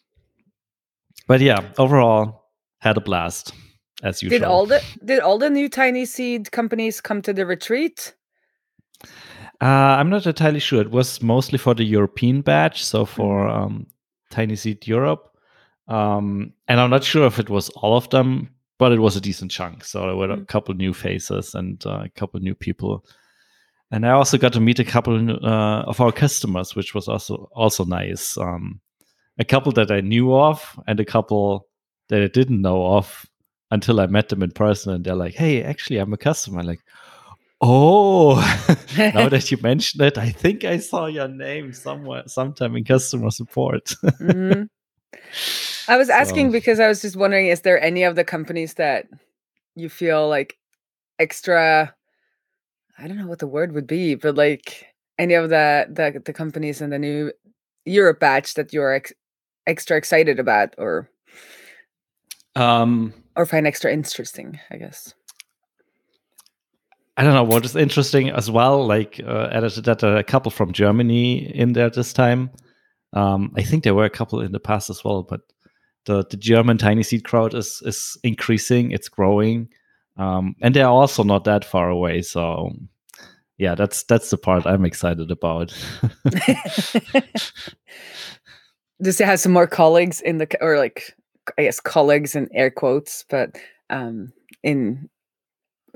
but 1.28 1.42
yeah, 1.42 1.62
overall, 1.78 2.46
had 2.80 2.98
a 2.98 3.02
blast. 3.02 3.54
as 4.04 4.22
usual. 4.22 4.40
Did 4.40 4.46
all 4.48 4.66
the 4.66 4.82
did 5.06 5.20
all 5.20 5.38
the 5.40 5.50
new 5.50 5.70
tiny 5.70 6.06
seed 6.06 6.52
companies 6.52 7.02
come 7.02 7.22
to 7.24 7.34
the 7.34 7.46
retreat? 7.46 8.16
Uh, 9.62 9.66
I'm 10.00 10.10
not 10.10 10.26
entirely 10.28 10.60
sure. 10.60 10.82
It 10.82 10.92
was 10.92 11.22
mostly 11.22 11.58
for 11.58 11.74
the 11.74 11.84
European 11.84 12.42
batch, 12.42 12.84
so 12.86 13.06
for 13.06 13.48
Mm-hmm. 13.48 13.64
um, 13.64 13.88
Tiny 14.30 14.56
Seed 14.56 14.88
Europe. 14.88 15.30
Um, 15.88 16.54
and 16.68 16.80
I'm 16.80 16.90
not 16.90 17.04
sure 17.04 17.26
if 17.26 17.40
it 17.40 17.50
was 17.50 17.70
all 17.70 17.96
of 17.98 18.10
them, 18.10 18.50
but 18.78 18.92
it 18.92 19.00
was 19.00 19.16
a 19.16 19.22
decent 19.22 19.52
chunk. 19.52 19.84
So 19.86 20.02
there 20.02 20.16
were 20.16 20.32
a 20.32 20.38
Mm. 20.38 20.48
couple 20.48 20.74
new 20.76 20.94
faces 20.94 21.56
and 21.56 21.84
uh, 21.86 22.02
a 22.06 22.10
couple 22.10 22.40
new 22.40 22.54
people. 22.56 23.06
And 23.90 24.06
I 24.06 24.12
also 24.12 24.38
got 24.38 24.54
to 24.54 24.60
meet 24.60 24.80
a 24.80 24.84
couple 24.84 25.16
uh, 25.46 25.82
of 25.84 26.02
our 26.02 26.12
customers, 26.12 26.76
which 26.76 26.94
was 26.94 27.08
also 27.08 27.50
also 27.54 27.86
nice. 27.86 28.38
Um, 28.38 28.82
a 29.40 29.46
couple 29.46 29.72
that 29.74 29.92
I 29.92 30.02
knew 30.02 30.34
of, 30.36 30.80
and 30.88 31.00
a 31.00 31.06
couple 31.06 31.68
that 32.10 32.22
I 32.22 32.28
didn't 32.28 32.62
know 32.62 32.86
of 32.98 33.26
until 33.72 34.00
I 34.00 34.08
met 34.08 34.30
them 34.30 34.42
in 34.44 34.52
person. 34.52 34.94
And 34.94 35.04
they're 35.04 35.16
like, 35.16 35.36
"Hey, 35.36 35.64
actually, 35.64 35.98
I'm 36.00 36.14
a 36.14 36.18
customer." 36.18 36.60
I'm 36.60 36.66
like, 36.68 36.82
oh, 37.62 38.36
now 38.98 39.30
that 39.30 39.52
you 39.52 39.58
mention 39.62 40.02
it, 40.02 40.18
I 40.18 40.30
think 40.30 40.64
I 40.64 40.78
saw 40.78 41.08
your 41.08 41.28
name 41.28 41.74
somewhere, 41.74 42.24
sometime 42.28 42.76
in 42.76 42.84
customer 42.84 43.32
support. 43.32 43.94
Mhm. 44.22 44.70
I 45.90 45.98
was 45.98 46.10
asking 46.10 46.48
So- 46.48 46.52
because 46.52 46.80
I 46.80 46.88
was 46.88 47.02
just 47.02 47.16
wondering: 47.16 47.48
is 47.48 47.62
there 47.62 47.82
any 47.82 48.04
of 48.04 48.16
the 48.16 48.24
companies 48.24 48.74
that 48.76 49.08
you 49.76 49.90
feel 49.90 50.28
like 50.30 50.58
extra? 51.20 51.94
I 53.00 53.08
don't 53.08 53.18
know 53.18 53.28
what 53.28 53.40
the 53.40 53.48
word 53.48 53.74
would 53.74 53.88
be, 53.88 54.16
but 54.16 54.36
like 54.36 54.86
any 55.20 55.34
of 55.36 55.50
the 55.50 55.86
the, 55.90 56.22
the 56.26 56.34
companies 56.34 56.82
in 56.82 56.90
the 56.90 57.00
new 57.00 57.32
Europe 57.86 58.20
batch 58.20 58.56
that 58.56 58.74
you're 58.74 58.94
ex- 58.94 59.14
extra 59.68 59.98
excited 59.98 60.40
about, 60.40 60.74
or 60.78 61.10
um, 62.56 63.14
or 63.36 63.46
find 63.46 63.68
extra 63.68 63.94
interesting, 63.94 64.60
I 64.72 64.78
guess. 64.78 65.14
I 67.18 67.24
don't 67.24 67.34
know 67.34 67.44
what 67.44 67.66
is 67.66 67.76
interesting 67.76 68.30
as 68.30 68.50
well. 68.50 68.86
Like 68.86 69.20
uh, 69.26 69.50
added 69.52 69.84
that 69.86 70.04
a 70.04 70.24
couple 70.24 70.52
from 70.52 70.72
Germany 70.72 71.52
in 71.56 71.74
there 71.74 71.90
this 71.90 72.14
time. 72.14 72.52
Um, 73.14 73.54
I 73.56 73.64
think 73.64 73.84
there 73.84 73.96
were 73.96 74.06
a 74.06 74.10
couple 74.10 74.42
in 74.42 74.52
the 74.52 74.60
past 74.60 74.90
as 74.90 75.04
well, 75.04 75.24
but 75.24 75.42
the 76.06 76.26
the 76.30 76.38
German 76.38 76.78
tiny 76.78 77.04
seed 77.04 77.24
crowd 77.24 77.54
is 77.54 77.82
is 77.86 78.18
increasing. 78.24 78.92
It's 78.92 79.10
growing, 79.10 79.70
um, 80.18 80.56
and 80.62 80.76
they're 80.76 80.88
also 80.88 81.24
not 81.24 81.44
that 81.46 81.66
far 81.66 81.90
away. 81.90 82.22
So 82.22 82.72
yeah, 83.58 83.76
that's 83.76 84.04
that's 84.04 84.30
the 84.30 84.38
part 84.38 84.66
I'm 84.66 84.86
excited 84.86 85.32
about. 85.32 85.74
Just 89.04 89.20
to 89.20 89.26
have 89.26 89.40
some 89.40 89.52
more 89.52 89.68
colleagues 89.68 90.22
in 90.22 90.38
the 90.38 90.48
or 90.62 90.78
like 90.78 91.16
I 91.58 91.64
guess 91.64 91.80
colleagues 91.80 92.36
in 92.36 92.50
air 92.54 92.72
quotes, 92.72 93.26
but 93.30 93.56
um 93.90 94.34
in 94.64 95.10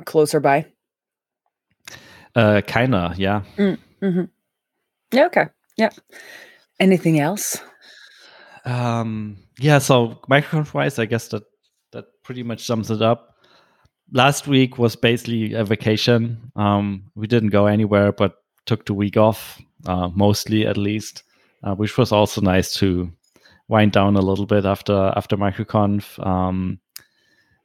closer 0.06 0.40
by. 0.40 0.66
uh, 2.36 2.62
kinda, 2.66 3.14
yeah. 3.18 3.42
Mm-hmm. 3.58 4.24
Yeah. 5.12 5.26
Okay. 5.26 5.46
Yeah. 5.78 5.90
Anything 6.80 7.20
else? 7.20 7.60
Um, 8.66 9.38
yeah, 9.60 9.80
so 9.80 10.20
microconf 10.30 10.74
wise, 10.74 11.00
I 11.00 11.06
guess 11.06 11.28
that 11.30 11.44
that 11.92 12.06
pretty 12.24 12.44
much 12.44 12.66
sums 12.66 12.92
it 12.92 13.02
up. 13.02 13.36
Last 14.14 14.48
week 14.48 14.78
was 14.78 14.96
basically 14.96 15.54
a 15.54 15.64
vacation. 15.64 16.52
Um, 16.56 17.04
we 17.16 17.28
didn't 17.28 17.50
go 17.50 17.66
anywhere, 17.66 18.12
but 18.12 18.36
took 18.66 18.86
the 18.86 18.94
week 18.94 19.18
off, 19.18 19.60
uh, 19.88 20.10
mostly 20.10 20.66
at 20.68 20.78
least, 20.78 21.24
uh, 21.64 21.76
which 21.76 21.98
was 21.98 22.12
also 22.12 22.42
nice 22.42 22.74
to 22.76 23.12
wind 23.68 23.92
down 23.92 24.16
a 24.16 24.22
little 24.22 24.46
bit 24.46 24.66
after 24.66 25.14
after 25.16 25.38
microconf. 25.38 26.26
Um, 26.26 26.80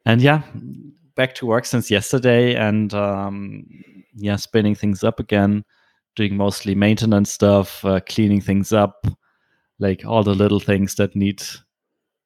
and 0.04 0.20
yeah, 0.22 0.42
back 1.14 1.34
to 1.36 1.46
work 1.46 1.64
since 1.64 1.90
yesterday, 1.90 2.54
and 2.54 2.92
um, 2.94 3.66
yeah, 4.14 4.36
spinning 4.36 4.74
things 4.74 5.02
up 5.04 5.20
again, 5.20 5.64
doing 6.14 6.36
mostly 6.36 6.74
maintenance 6.74 7.32
stuff, 7.32 7.84
uh, 7.84 8.00
cleaning 8.08 8.40
things 8.40 8.72
up 8.72 9.06
like 9.78 10.04
all 10.06 10.22
the 10.22 10.34
little 10.34 10.60
things 10.60 10.94
that 10.96 11.14
need 11.14 11.42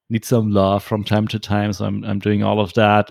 need 0.08 0.24
some 0.24 0.50
love 0.50 0.82
from 0.84 1.04
time 1.04 1.26
to 1.28 1.38
time. 1.38 1.72
So 1.72 1.84
I'm 1.84 2.04
I'm 2.04 2.18
doing 2.18 2.42
all 2.42 2.60
of 2.60 2.72
that. 2.74 3.10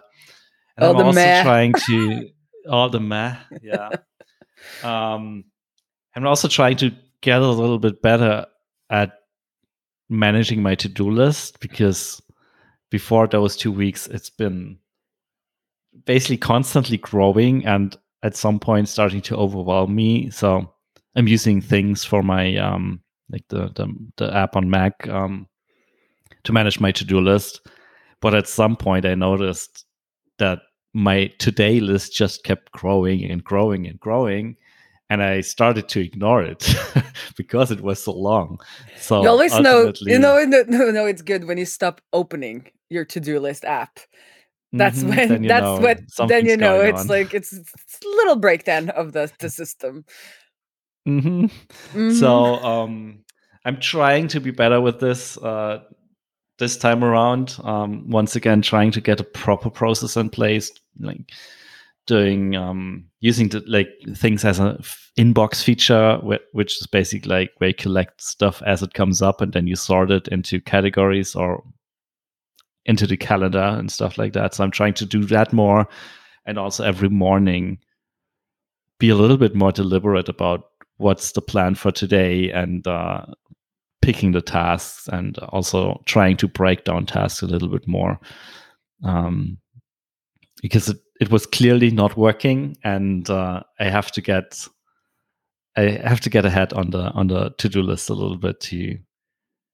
And 0.77 0.85
All 0.85 0.95
I'm 0.99 1.05
also 1.07 1.15
meh. 1.15 1.43
trying 1.43 1.75
to 1.87 2.29
all 2.69 2.89
the 2.89 2.99
meh, 2.99 3.35
yeah. 3.61 3.89
um 4.83 5.45
I'm 6.15 6.25
also 6.27 6.47
trying 6.47 6.77
to 6.77 6.91
get 7.21 7.41
a 7.41 7.47
little 7.47 7.79
bit 7.79 8.01
better 8.01 8.45
at 8.89 9.13
managing 10.09 10.61
my 10.61 10.75
to-do 10.75 11.09
list 11.09 11.59
because 11.59 12.21
before 12.89 13.27
those 13.27 13.55
two 13.55 13.71
weeks 13.71 14.07
it's 14.07 14.29
been 14.29 14.77
basically 16.05 16.37
constantly 16.37 16.97
growing 16.97 17.65
and 17.65 17.97
at 18.23 18.35
some 18.35 18.59
point 18.59 18.89
starting 18.89 19.21
to 19.21 19.35
overwhelm 19.35 19.95
me. 19.95 20.29
So 20.29 20.73
I'm 21.15 21.27
using 21.27 21.61
things 21.61 22.03
for 22.03 22.23
my 22.23 22.57
um 22.57 23.01
like 23.29 23.47
the 23.49 23.69
the, 23.75 23.93
the 24.17 24.35
app 24.35 24.55
on 24.55 24.69
Mac 24.69 25.07
um 25.07 25.47
to 26.43 26.53
manage 26.53 26.79
my 26.79 26.91
to-do 26.91 27.19
list. 27.19 27.67
But 28.21 28.33
at 28.33 28.47
some 28.47 28.75
point 28.75 29.05
I 29.05 29.15
noticed 29.15 29.85
that 30.39 30.59
my 30.93 31.27
today 31.37 31.79
list 31.79 32.13
just 32.13 32.43
kept 32.43 32.71
growing 32.71 33.29
and 33.29 33.43
growing 33.43 33.87
and 33.87 33.99
growing. 33.99 34.57
And 35.09 35.23
I 35.23 35.41
started 35.41 35.89
to 35.89 35.99
ignore 36.01 36.43
it 36.43 36.75
because 37.35 37.71
it 37.71 37.81
was 37.81 38.03
so 38.03 38.11
long. 38.11 38.59
So 38.97 39.23
you 39.23 39.29
always 39.29 39.59
know, 39.59 39.91
you 40.01 40.19
know, 40.19 40.43
no, 40.45 40.63
no, 40.67 40.91
no, 40.91 41.05
it's 41.05 41.23
good 41.23 41.45
when 41.45 41.57
you 41.57 41.65
stop 41.65 42.01
opening 42.13 42.71
your 42.89 43.05
to-do 43.05 43.39
list 43.39 43.65
app. 43.65 43.99
That's 44.73 45.01
Mhm, 45.03 45.29
when 45.29 45.41
that's 45.47 45.79
what 46.19 46.29
then 46.29 46.45
you 46.45 46.57
know 46.57 46.79
it's 46.81 47.01
on. 47.01 47.07
like 47.07 47.33
it's, 47.33 47.53
it's 47.53 47.73
a 48.03 48.07
little 48.07 48.35
breakdown 48.35 48.89
of 48.89 49.13
the 49.13 49.31
the 49.39 49.49
system. 49.49 50.05
Mhm. 51.07 51.49
Mhm. 51.93 52.13
So 52.13 52.55
um, 52.63 53.23
I'm 53.65 53.79
trying 53.79 54.27
to 54.29 54.39
be 54.39 54.51
better 54.51 54.79
with 54.79 54.99
this 54.99 55.37
uh, 55.37 55.79
this 56.59 56.77
time 56.77 57.03
around. 57.03 57.57
Um, 57.63 58.07
once 58.09 58.35
again, 58.35 58.61
trying 58.61 58.91
to 58.91 59.01
get 59.01 59.19
a 59.19 59.23
proper 59.23 59.69
process 59.71 60.17
in 60.17 60.29
place, 60.29 60.71
like 60.99 61.31
doing 62.09 62.55
um, 62.55 63.05
using 63.19 63.49
the, 63.49 63.63
like 63.67 63.87
things 64.15 64.43
as 64.43 64.59
a 64.59 64.75
f- 64.79 65.11
inbox 65.17 65.63
feature, 65.63 66.17
whi- 66.17 66.39
which 66.51 66.81
is 66.81 66.87
basically 66.87 67.29
like 67.29 67.51
where 67.59 67.69
you 67.69 67.75
collect 67.75 68.21
stuff 68.21 68.61
as 68.65 68.81
it 68.83 68.93
comes 68.93 69.21
up, 69.21 69.39
and 69.39 69.53
then 69.53 69.67
you 69.67 69.75
sort 69.75 70.11
it 70.11 70.27
into 70.27 70.59
categories 70.59 71.35
or 71.35 71.63
into 72.85 73.05
the 73.05 73.15
calendar 73.15 73.59
and 73.59 73.91
stuff 73.91 74.17
like 74.17 74.33
that. 74.33 74.55
So 74.55 74.63
I'm 74.63 74.71
trying 74.71 74.95
to 74.95 75.05
do 75.05 75.23
that 75.25 75.53
more, 75.53 75.87
and 76.45 76.57
also 76.57 76.83
every 76.83 77.09
morning 77.09 77.77
be 78.97 79.09
a 79.09 79.15
little 79.15 79.37
bit 79.37 79.55
more 79.55 79.71
deliberate 79.71 80.27
about 80.27 80.65
what's 80.97 81.31
the 81.31 81.41
plan 81.41 81.75
for 81.75 81.91
today 81.91 82.51
and 82.51 82.85
uh, 82.87 83.25
picking 84.01 84.31
the 84.31 84.41
tasks 84.41 85.07
and 85.07 85.37
also 85.49 86.01
trying 86.05 86.35
to 86.37 86.47
break 86.47 86.83
down 86.83 87.05
tasks 87.05 87.41
a 87.41 87.47
little 87.47 87.69
bit 87.69 87.87
more 87.87 88.19
um, 89.05 89.57
because 90.61 90.89
it, 90.89 90.97
it 91.19 91.29
was 91.31 91.45
clearly 91.45 91.91
not 91.91 92.17
working 92.17 92.77
and 92.83 93.29
uh, 93.29 93.61
i 93.79 93.85
have 93.85 94.11
to 94.11 94.21
get 94.21 94.67
i 95.75 95.81
have 95.81 96.19
to 96.21 96.29
get 96.29 96.45
ahead 96.45 96.73
on 96.73 96.89
the 96.91 97.11
on 97.11 97.27
the 97.27 97.51
to-do 97.57 97.81
list 97.81 98.09
a 98.09 98.13
little 98.13 98.37
bit 98.37 98.59
to 98.59 98.97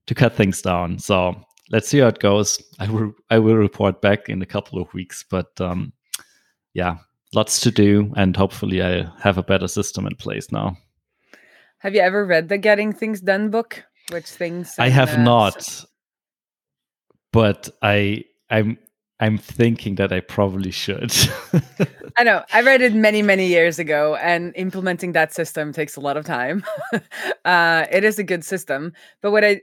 to 0.08 0.16
cut 0.16 0.36
things 0.36 0.62
down. 0.62 1.00
So 1.00 1.36
let's 1.72 1.88
see 1.88 2.00
how 2.00 2.08
it 2.08 2.20
goes. 2.20 2.62
I 2.80 2.90
will 2.90 3.14
i 3.30 3.40
will 3.40 3.56
report 3.56 4.02
back 4.02 4.30
in 4.30 4.42
a 4.42 4.46
couple 4.46 4.82
of 4.82 4.94
weeks 4.94 5.26
but 5.30 5.50
um, 5.60 5.94
yeah 6.74 6.98
lots 7.34 7.60
to 7.60 7.72
do 7.72 8.14
and 8.16 8.36
hopefully 8.38 8.82
i 8.82 9.06
have 9.20 9.38
a 9.38 9.44
better 9.44 9.68
system 9.68 10.08
in 10.08 10.16
place 10.16 10.52
now. 10.52 10.78
Have 11.80 11.94
you 11.94 12.02
ever 12.02 12.26
read 12.26 12.50
the 12.50 12.58
Getting 12.58 12.94
Things 12.94 13.22
Done 13.22 13.50
book? 13.50 13.84
Which 14.12 14.26
things 14.26 14.76
I 14.80 14.90
have 14.90 15.20
not, 15.20 15.86
but 17.32 17.70
I 17.82 18.26
I'm 18.50 18.78
I'm 19.20 19.38
thinking 19.38 19.96
that 19.96 20.12
I 20.12 20.20
probably 20.20 20.72
should. 20.72 21.14
I 22.18 22.24
know. 22.24 22.44
I 22.52 22.62
read 22.62 22.82
it 22.82 22.94
many, 22.94 23.22
many 23.22 23.48
years 23.48 23.80
ago, 23.80 24.16
and 24.16 24.54
implementing 24.56 25.14
that 25.14 25.34
system 25.34 25.72
takes 25.72 25.96
a 25.96 26.02
lot 26.02 26.18
of 26.18 26.26
time. 26.26 26.66
uh, 27.46 27.86
it 27.92 28.04
is 28.04 28.20
a 28.20 28.24
good 28.24 28.44
system, 28.44 28.92
but 29.22 29.32
what 29.32 29.46
I, 29.46 29.62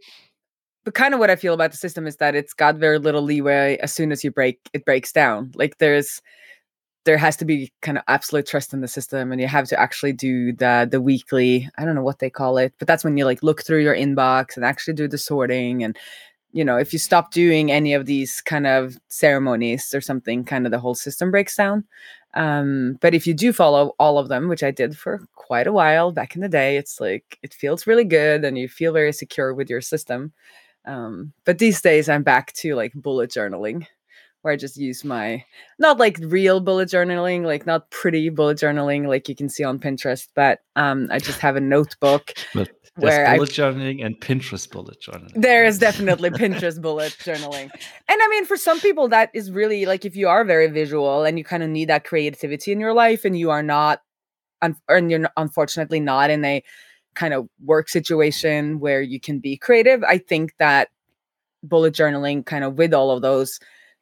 but 0.85 0.94
kind 0.94 1.12
of 1.12 1.21
what 1.21 1.30
I 1.30 1.37
feel 1.37 1.52
about 1.52 1.71
the 1.71 1.76
system 1.76 2.06
is 2.06 2.16
that 2.16 2.35
it's 2.35 2.54
got 2.54 2.76
very 2.76 2.99
little 2.99 3.23
leeway. 3.23 3.76
As 3.82 3.92
soon 3.92 4.11
as 4.11 4.25
you 4.25 4.30
break, 4.30 4.59
it 4.73 4.87
breaks 4.87 5.12
down. 5.12 5.52
Like 5.54 5.78
there's, 5.78 6.23
there 7.04 7.18
has 7.18 7.37
to 7.37 7.44
be 7.44 7.73
kind 7.82 7.99
of 7.99 8.04
absolute 8.09 8.47
trust 8.47 8.73
in 8.73 8.80
the 8.80 8.88
system, 8.88 9.32
and 9.32 9.40
you 9.40 9.49
have 9.49 9.68
to 9.68 9.78
actually 9.78 10.14
do 10.14 10.54
the 10.54 10.88
the 10.90 11.00
weekly. 11.00 11.68
I 11.76 11.85
don't 11.85 11.94
know 11.94 12.02
what 12.02 12.21
they 12.21 12.30
call 12.30 12.56
it, 12.56 12.73
but 12.78 12.88
that's 12.88 13.04
when 13.04 13.18
you 13.18 13.26
like 13.26 13.42
look 13.42 13.62
through 13.62 13.82
your 13.82 13.94
inbox 13.94 14.56
and 14.56 14.64
actually 14.64 14.94
do 14.94 15.09
the 15.09 15.18
sorting 15.18 15.85
and 15.85 15.99
you 16.52 16.64
know, 16.64 16.76
if 16.76 16.92
you 16.92 16.99
stop 16.99 17.32
doing 17.32 17.73
any 17.73 17.94
of 17.94 18.06
these 18.06 18.40
kind 18.40 18.66
of 18.66 18.97
ceremonies 19.09 19.92
or 19.94 20.00
something, 20.00 20.44
kind 20.44 20.66
of 20.66 20.73
the 20.73 20.78
whole 20.78 20.94
system 20.94 21.30
breaks 21.30 21.56
down. 21.56 21.85
Um, 22.35 22.99
but 23.00 23.14
if 23.14 23.26
you 23.26 23.35
do 23.35 23.52
follow 23.52 23.94
all 23.99 24.18
of 24.18 24.28
them, 24.28 24.49
which 24.49 24.62
I 24.62 24.71
did 24.71 24.97
for 24.97 25.26
quite 25.35 25.66
a 25.66 25.73
while 25.73 26.12
back 26.12 26.35
in 26.35 26.42
the 26.42 26.49
day, 26.49 26.76
it's 26.76 27.00
like 27.00 27.38
it 27.42 27.54
feels 27.54 27.87
really 27.87 28.04
good 28.04 28.44
and 28.44 28.56
you 28.56 28.68
feel 28.68 28.92
very 28.92 29.12
secure 29.12 29.54
with 29.54 29.68
your 29.68 29.80
system. 29.80 30.32
Um, 30.85 31.32
but 31.44 31.59
these 31.59 31.80
days 31.80 32.09
I'm 32.09 32.23
back 32.23 32.52
to 32.54 32.75
like 32.75 32.92
bullet 32.94 33.30
journaling, 33.30 33.87
where 34.42 34.52
I 34.52 34.56
just 34.56 34.76
use 34.76 35.04
my 35.04 35.44
not 35.78 35.99
like 35.99 36.18
real 36.20 36.61
bullet 36.61 36.88
journaling, 36.88 37.44
like 37.44 37.66
not 37.66 37.90
pretty 37.90 38.28
bullet 38.28 38.58
journaling 38.58 39.06
like 39.08 39.28
you 39.28 39.34
can 39.34 39.49
see 39.49 39.64
on 39.64 39.78
Pinterest, 39.78 40.28
but 40.34 40.61
um, 40.76 41.08
I 41.11 41.18
just 41.18 41.40
have 41.40 41.56
a 41.56 41.61
notebook. 41.61 42.34
But 42.94 43.04
Where 43.04 43.25
there's 43.25 43.28
I- 43.28 43.37
bullet 43.37 43.50
journaling 43.50 44.04
and 44.04 44.20
Pinterest 44.20 44.70
bullet 44.70 45.00
journaling. 45.00 45.32
There 45.34 45.64
is 45.64 45.78
definitely 45.78 46.28
Pinterest 46.28 46.78
bullet 46.82 47.16
journaling. 47.25 47.70
And 47.72 48.20
I 48.22 48.28
mean, 48.28 48.44
for 48.44 48.58
some 48.58 48.80
people, 48.80 49.08
that 49.08 49.30
is 49.32 49.50
really 49.50 49.87
like 49.87 50.04
if 50.04 50.14
you 50.14 50.28
are 50.28 50.44
very 50.44 50.66
visual 50.66 51.25
and 51.25 51.38
you 51.38 51.44
kind 51.44 51.62
of 51.62 51.70
need 51.70 51.88
that 51.88 52.04
creativity 52.04 52.70
in 52.70 52.80
your 52.80 52.92
life 52.92 53.25
and 53.25 53.38
you 53.38 53.49
are 53.50 53.62
not, 53.62 54.02
un- 54.61 54.76
and 54.90 55.11
you're 55.11 55.26
unfortunately 55.38 56.00
not 56.00 56.28
in 56.28 56.44
a 56.44 56.62
kind 57.14 57.32
of 57.32 57.49
work 57.64 57.88
situation 57.88 58.78
where 58.78 59.00
you 59.00 59.18
can 59.18 59.38
be 59.38 59.56
creative, 59.56 60.04
I 60.04 60.18
think 60.18 60.52
that 60.58 60.88
bullet 61.62 61.94
journaling 61.94 62.44
kind 62.44 62.62
of 62.62 62.76
with 62.76 62.92
all 62.92 63.11
of 63.11 63.22
those 63.22 63.58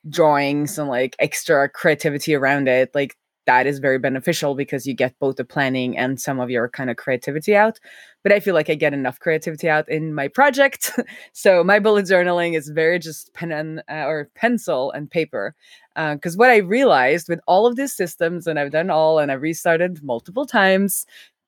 drawings 0.09 0.79
and 0.79 0.89
like 0.89 1.17
extra 1.19 1.69
creativity 1.69 2.35
around 2.35 2.69
it, 2.69 2.91
like 2.95 3.17
that 3.47 3.67
is 3.67 3.79
very 3.79 3.99
beneficial 3.99 4.55
because 4.55 4.87
you 4.87 4.95
get 4.95 5.19
both 5.19 5.37
the 5.37 5.45
planning 5.45 5.97
and 5.97 6.21
some 6.21 6.41
of 6.41 6.51
your 6.51 6.69
kind 6.69 6.91
of 6.91 6.97
creativity 6.97 7.57
out. 7.57 7.81
But 8.23 8.33
I 8.33 8.41
feel 8.41 8.55
like 8.55 8.69
I 8.71 8.75
get 8.75 8.93
enough 8.93 9.19
creativity 9.19 9.69
out 9.69 9.89
in 9.89 10.15
my 10.15 10.29
project. 10.29 10.93
so 11.33 11.65
my 11.65 11.79
bullet 11.79 12.05
journaling 12.05 12.57
is 12.57 12.69
very 12.69 12.99
just 12.99 13.33
pen 13.35 13.51
and 13.51 13.83
uh, 13.91 14.07
or 14.07 14.31
pencil 14.35 14.93
and 14.93 15.11
paper. 15.11 15.55
Because 15.97 16.37
what 16.37 16.51
I 16.51 16.59
realized 16.59 17.29
with 17.29 17.41
all 17.47 17.67
of 17.67 17.77
these 17.77 17.93
systems, 17.93 18.47
and 18.47 18.59
I've 18.59 18.71
done 18.71 18.91
all, 18.91 19.19
and 19.19 19.33
I've 19.33 19.43
restarted 19.43 20.03
multiple 20.03 20.47
times. 20.47 21.07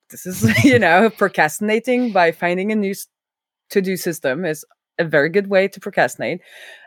This 0.09 0.25
is, 0.25 0.63
you 0.65 0.77
know, 0.77 1.09
procrastinating 1.09 2.11
by 2.11 2.31
finding 2.31 2.71
a 2.71 2.75
new 2.75 2.93
to 3.69 3.81
do 3.81 3.97
system 3.97 4.45
is 4.45 4.65
a 4.99 5.03
very 5.05 5.29
good 5.29 5.47
way 5.47 5.67
to 5.67 5.79
procrastinate. 5.79 6.41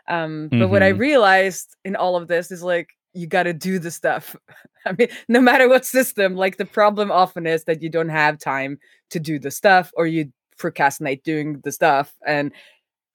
Um, 0.07 0.47
but 0.51 0.69
what 0.69 0.83
I 0.83 0.91
Mhm. 0.93 0.99
realized 0.99 1.75
in 1.83 1.95
all 1.95 2.15
of 2.15 2.27
this 2.27 2.51
is 2.51 2.63
like, 2.63 2.89
you 3.13 3.27
got 3.27 3.43
to 3.43 3.53
do 3.53 3.79
the 3.79 3.91
stuff. 3.91 4.35
I 4.85 4.93
mean, 4.93 5.09
no 5.27 5.41
matter 5.41 5.67
what 5.67 5.85
system, 5.85 6.35
like 6.35 6.57
the 6.57 6.65
problem 6.65 7.11
often 7.11 7.45
is 7.47 7.63
that 7.65 7.81
you 7.81 7.89
don't 7.89 8.09
have 8.09 8.37
time 8.39 8.79
to 9.09 9.19
do 9.19 9.39
the 9.39 9.51
stuff 9.51 9.91
or 9.95 10.07
you 10.07 10.31
procrastinate 10.57 11.23
doing 11.23 11.59
the 11.63 11.71
stuff. 11.71 12.13
And 12.25 12.51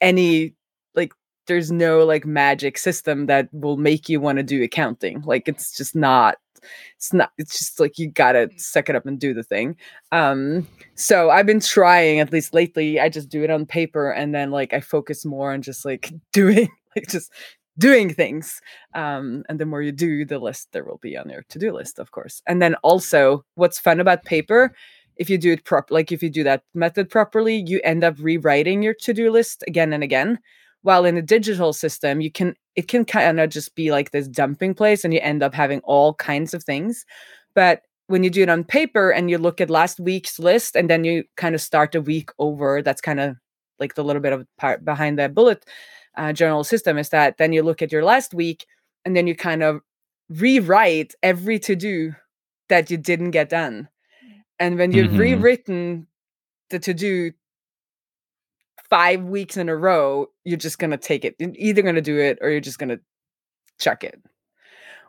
any, 0.00 0.54
like, 0.94 1.12
there's 1.46 1.72
no 1.72 2.04
like 2.04 2.24
magic 2.26 2.78
system 2.78 3.26
that 3.26 3.48
will 3.52 3.76
make 3.76 4.08
you 4.08 4.20
want 4.20 4.38
to 4.38 4.42
do 4.44 4.62
accounting. 4.62 5.22
Like, 5.22 5.48
it's 5.48 5.76
just 5.76 5.94
not. 5.96 6.36
It's 6.96 7.12
not. 7.12 7.32
It's 7.38 7.58
just 7.58 7.80
like 7.80 7.98
you 7.98 8.10
gotta 8.10 8.50
suck 8.56 8.88
it 8.88 8.96
up 8.96 9.06
and 9.06 9.18
do 9.18 9.34
the 9.34 9.42
thing. 9.42 9.76
Um, 10.12 10.66
so 10.94 11.30
I've 11.30 11.46
been 11.46 11.60
trying 11.60 12.20
at 12.20 12.32
least 12.32 12.54
lately. 12.54 13.00
I 13.00 13.08
just 13.08 13.28
do 13.28 13.42
it 13.42 13.50
on 13.50 13.66
paper 13.66 14.10
and 14.10 14.34
then 14.34 14.50
like 14.50 14.72
I 14.72 14.80
focus 14.80 15.24
more 15.24 15.52
on 15.52 15.62
just 15.62 15.84
like 15.84 16.12
doing 16.32 16.68
like 16.96 17.08
just 17.08 17.32
doing 17.78 18.12
things. 18.12 18.60
Um, 18.94 19.44
and 19.48 19.58
the 19.58 19.66
more 19.66 19.82
you 19.82 19.92
do, 19.92 20.24
the 20.24 20.38
less 20.38 20.66
there 20.72 20.84
will 20.84 20.98
be 20.98 21.16
on 21.16 21.30
your 21.30 21.42
to-do 21.48 21.72
list, 21.72 21.98
of 21.98 22.10
course. 22.10 22.42
And 22.46 22.60
then 22.60 22.74
also 22.82 23.44
what's 23.54 23.78
fun 23.78 24.00
about 24.00 24.24
paper, 24.24 24.74
if 25.16 25.28
you 25.30 25.38
do 25.38 25.52
it 25.52 25.64
prop 25.64 25.90
like 25.90 26.10
if 26.10 26.22
you 26.22 26.30
do 26.30 26.44
that 26.44 26.62
method 26.74 27.08
properly, 27.10 27.62
you 27.66 27.80
end 27.84 28.04
up 28.04 28.14
rewriting 28.18 28.82
your 28.82 28.94
to-do 28.94 29.30
list 29.30 29.62
again 29.66 29.92
and 29.92 30.02
again. 30.02 30.38
While 30.82 31.04
in 31.04 31.16
a 31.16 31.22
digital 31.22 31.72
system, 31.72 32.20
you 32.20 32.30
can 32.30 32.54
it 32.76 32.88
can 32.88 33.04
kind 33.04 33.38
of 33.40 33.50
just 33.50 33.74
be 33.74 33.90
like 33.92 34.10
this 34.10 34.28
dumping 34.28 34.74
place 34.74 35.04
and 35.04 35.12
you 35.14 35.20
end 35.20 35.42
up 35.42 35.54
having 35.54 35.80
all 35.80 36.14
kinds 36.14 36.54
of 36.54 36.64
things. 36.64 37.04
But 37.54 37.82
when 38.08 38.24
you 38.24 38.30
do 38.30 38.42
it 38.42 38.48
on 38.48 38.64
paper 38.64 39.10
and 39.10 39.30
you 39.30 39.38
look 39.38 39.60
at 39.60 39.70
last 39.70 40.00
week's 40.00 40.38
list 40.38 40.74
and 40.76 40.88
then 40.90 41.04
you 41.04 41.24
kind 41.36 41.54
of 41.54 41.60
start 41.60 41.92
the 41.92 42.00
week 42.00 42.30
over, 42.38 42.82
that's 42.82 43.00
kind 43.00 43.20
of 43.20 43.36
like 43.78 43.94
the 43.94 44.04
little 44.04 44.22
bit 44.22 44.32
of 44.32 44.46
part 44.58 44.84
behind 44.84 45.18
the 45.18 45.28
bullet 45.28 45.64
uh, 46.16 46.32
journal 46.32 46.64
system 46.64 46.98
is 46.98 47.08
that 47.10 47.38
then 47.38 47.52
you 47.52 47.62
look 47.62 47.82
at 47.82 47.92
your 47.92 48.04
last 48.04 48.34
week 48.34 48.66
and 49.04 49.16
then 49.16 49.26
you 49.26 49.34
kind 49.34 49.62
of 49.62 49.80
rewrite 50.30 51.14
every 51.22 51.58
to 51.58 51.74
do 51.76 52.14
that 52.68 52.90
you 52.90 52.96
didn't 52.96 53.30
get 53.32 53.48
done. 53.48 53.88
And 54.58 54.78
when 54.78 54.92
you've 54.92 55.12
Mhm. 55.12 55.18
rewritten 55.18 56.06
the 56.70 56.78
to 56.80 56.94
do 56.94 57.32
five 58.92 59.22
weeks 59.24 59.56
in 59.56 59.70
a 59.70 59.74
row, 59.76 60.26
you're 60.44 60.58
just 60.58 60.78
going 60.78 60.90
to 60.90 60.98
take 60.98 61.24
it. 61.24 61.34
You're 61.38 61.52
either 61.56 61.80
going 61.80 61.94
to 61.94 62.02
do 62.02 62.18
it 62.18 62.36
or 62.42 62.50
you're 62.50 62.60
just 62.60 62.78
going 62.78 62.90
to 62.90 63.00
chuck 63.80 64.04
it. 64.04 64.20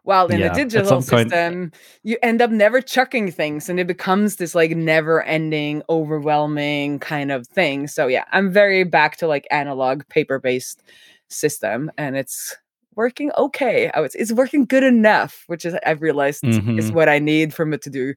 While 0.03 0.27
in 0.27 0.39
Yeah, 0.39 0.51
a 0.53 0.55
digital 0.55 1.01
point- 1.01 1.05
system, 1.31 1.71
you 2.03 2.17
end 2.23 2.41
up 2.41 2.49
never 2.49 2.79
chucking 2.81 3.31
things 3.31 3.67
and 3.67 3.81
it 3.81 3.87
becomes 3.87 4.37
this 4.37 4.55
like 4.55 4.71
never 4.71 5.21
ending, 5.23 5.81
overwhelming 5.89 6.99
kind 6.99 7.29
of 7.29 7.45
thing. 7.47 7.87
So, 7.87 8.07
yeah, 8.07 8.23
I'm 8.31 8.51
very 8.51 8.85
back 8.85 9.17
to 9.17 9.27
like 9.27 9.45
analog 9.51 10.07
paper 10.07 10.39
based 10.39 10.81
system 11.27 11.91
and 11.97 12.15
it's 12.15 12.55
working 12.95 13.31
okay. 13.37 13.91
I 13.93 13.99
was, 13.99 14.15
it's 14.15 14.31
working 14.31 14.63
good 14.65 14.83
enough, 14.83 15.43
which 15.47 15.65
is 15.65 15.73
I've 15.85 16.01
realized 16.01 16.43
is 16.45 16.59
Mhm. 16.59 16.93
what 16.93 17.09
I 17.09 17.19
need 17.19 17.53
from 17.53 17.73
it 17.73 17.81
to 17.83 17.89
do 17.89 18.13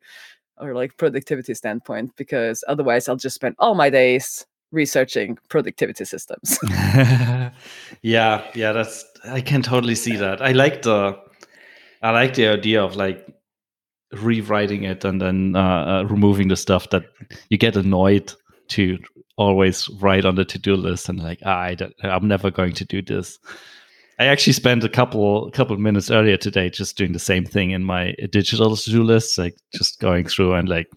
or 0.60 0.74
like 0.74 0.96
productivity 0.96 1.54
standpoint 1.54 2.14
because 2.16 2.62
otherwise 2.68 3.08
I'll 3.08 3.16
just 3.16 3.34
spend 3.36 3.56
all 3.58 3.74
my 3.74 3.90
days 3.90 4.46
researching 4.72 5.38
productivity 5.48 6.04
systems. 6.04 6.58
yeah, 8.02 8.44
yeah, 8.54 8.72
that's 8.72 9.04
I 9.24 9.40
can 9.40 9.62
totally 9.62 9.94
see 9.94 10.16
that. 10.16 10.42
I 10.42 10.52
like 10.52 10.82
the 10.82 11.18
I 12.02 12.10
like 12.10 12.34
the 12.34 12.48
idea 12.48 12.82
of 12.82 12.96
like 12.96 13.26
rewriting 14.12 14.84
it 14.84 15.04
and 15.04 15.20
then 15.20 15.56
uh, 15.56 15.60
uh, 15.60 16.02
removing 16.04 16.48
the 16.48 16.56
stuff 16.56 16.90
that 16.90 17.04
you 17.50 17.58
get 17.58 17.76
annoyed 17.76 18.32
to 18.68 18.98
always 19.36 19.88
write 20.00 20.24
on 20.24 20.34
the 20.34 20.44
to-do 20.44 20.74
list 20.74 21.08
and 21.08 21.22
like 21.22 21.40
ah, 21.44 21.58
I 21.58 21.74
don't, 21.74 21.94
I'm 22.02 22.28
never 22.28 22.50
going 22.50 22.72
to 22.74 22.84
do 22.84 23.02
this. 23.02 23.38
I 24.18 24.26
actually 24.26 24.54
spent 24.54 24.82
a 24.82 24.88
couple 24.88 25.50
couple 25.50 25.76
minutes 25.76 26.10
earlier 26.10 26.38
today 26.38 26.70
just 26.70 26.96
doing 26.96 27.12
the 27.12 27.18
same 27.18 27.44
thing 27.44 27.70
in 27.70 27.84
my 27.84 28.14
digital 28.30 28.74
to-do 28.76 29.02
list, 29.02 29.36
like 29.36 29.56
just 29.74 30.00
going 30.00 30.26
through 30.26 30.54
and 30.54 30.68
like, 30.68 30.88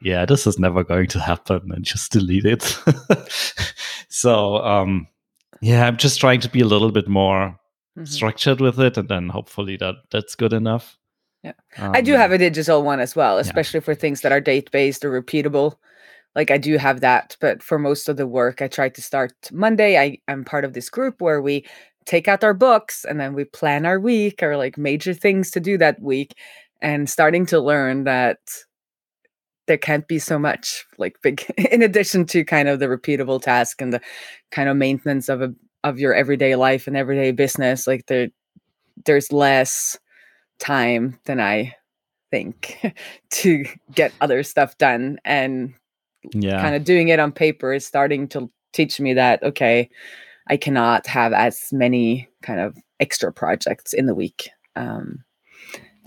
yeah, 0.00 0.24
this 0.26 0.46
is 0.46 0.58
never 0.58 0.84
going 0.84 1.08
to 1.08 1.20
happen, 1.20 1.70
and 1.72 1.84
just 1.84 2.12
delete 2.12 2.44
it. 2.46 2.78
so 4.08 4.56
um, 4.64 5.06
yeah, 5.60 5.86
I'm 5.86 5.96
just 5.96 6.20
trying 6.20 6.40
to 6.40 6.48
be 6.48 6.60
a 6.60 6.66
little 6.66 6.90
bit 6.90 7.08
more 7.08 7.58
Mhm. 7.96 8.08
structured 8.08 8.60
with 8.60 8.80
it, 8.80 8.96
and 8.96 9.08
then 9.08 9.28
hopefully 9.28 9.76
that 9.76 9.94
that's 10.10 10.34
good 10.34 10.52
enough. 10.52 10.98
Yeah. 11.44 11.52
I 11.78 12.00
do 12.00 12.14
Um, 12.14 12.20
have 12.20 12.32
a 12.32 12.38
digital 12.38 12.82
one 12.82 12.98
as 13.00 13.14
well, 13.14 13.38
especially 13.38 13.80
for 13.80 13.94
things 13.94 14.22
that 14.22 14.32
are 14.32 14.40
date 14.40 14.70
based 14.72 15.04
or 15.04 15.10
repeatable. 15.22 15.76
Like 16.34 16.50
I 16.50 16.58
do 16.58 16.76
have 16.78 17.00
that, 17.02 17.36
but 17.40 17.62
for 17.62 17.78
most 17.78 18.08
of 18.08 18.16
the 18.16 18.26
work, 18.26 18.60
I 18.60 18.66
try 18.66 18.88
to 18.88 19.00
start 19.02 19.32
Monday. 19.52 19.96
I 19.96 20.18
am 20.26 20.44
part 20.44 20.64
of 20.64 20.72
this 20.72 20.90
group 20.90 21.20
where 21.20 21.40
we 21.40 21.64
take 22.06 22.26
out 22.26 22.42
our 22.42 22.54
books 22.54 23.04
and 23.04 23.20
then 23.20 23.32
we 23.34 23.44
plan 23.44 23.86
our 23.86 24.00
week 24.00 24.42
or 24.42 24.56
like 24.56 24.76
major 24.76 25.14
things 25.14 25.50
to 25.52 25.60
do 25.60 25.78
that 25.78 26.00
week, 26.02 26.34
and 26.82 27.08
starting 27.08 27.46
to 27.46 27.60
learn 27.60 28.02
that 28.04 28.38
there 29.66 29.78
can't 29.78 30.06
be 30.08 30.18
so 30.18 30.38
much 30.38 30.84
like 30.98 31.16
big 31.22 31.42
in 31.70 31.82
addition 31.82 32.26
to 32.26 32.44
kind 32.44 32.68
of 32.68 32.80
the 32.80 32.86
repeatable 32.86 33.40
task 33.40 33.80
and 33.80 33.92
the 33.92 34.00
kind 34.50 34.68
of 34.68 34.76
maintenance 34.76 35.28
of 35.28 35.42
a 35.42 35.52
of 35.82 35.98
your 35.98 36.14
everyday 36.14 36.56
life 36.56 36.86
and 36.86 36.96
everyday 36.96 37.30
business 37.30 37.86
like 37.86 38.06
there 38.06 38.28
there's 39.04 39.32
less 39.32 39.98
time 40.58 41.18
than 41.26 41.40
i 41.40 41.74
think 42.34 42.78
to 43.30 43.64
get 43.94 44.12
other 44.20 44.42
stuff 44.42 44.76
done. 44.78 45.18
And 45.24 45.72
yeah, 46.32 46.60
kind 46.60 46.74
of 46.74 46.82
doing 46.82 47.08
it 47.08 47.20
on 47.20 47.30
paper 47.30 47.72
is 47.72 47.86
starting 47.86 48.26
to 48.28 48.50
teach 48.72 48.98
me 48.98 49.14
that 49.14 49.40
okay 49.44 49.88
i 50.48 50.56
cannot 50.56 51.06
have 51.06 51.32
as 51.32 51.68
many 51.70 52.28
kind 52.42 52.58
of 52.58 52.76
extra 52.98 53.32
projects 53.32 53.92
in 53.92 54.06
the 54.06 54.14
week. 54.14 54.50
Um 54.74 55.22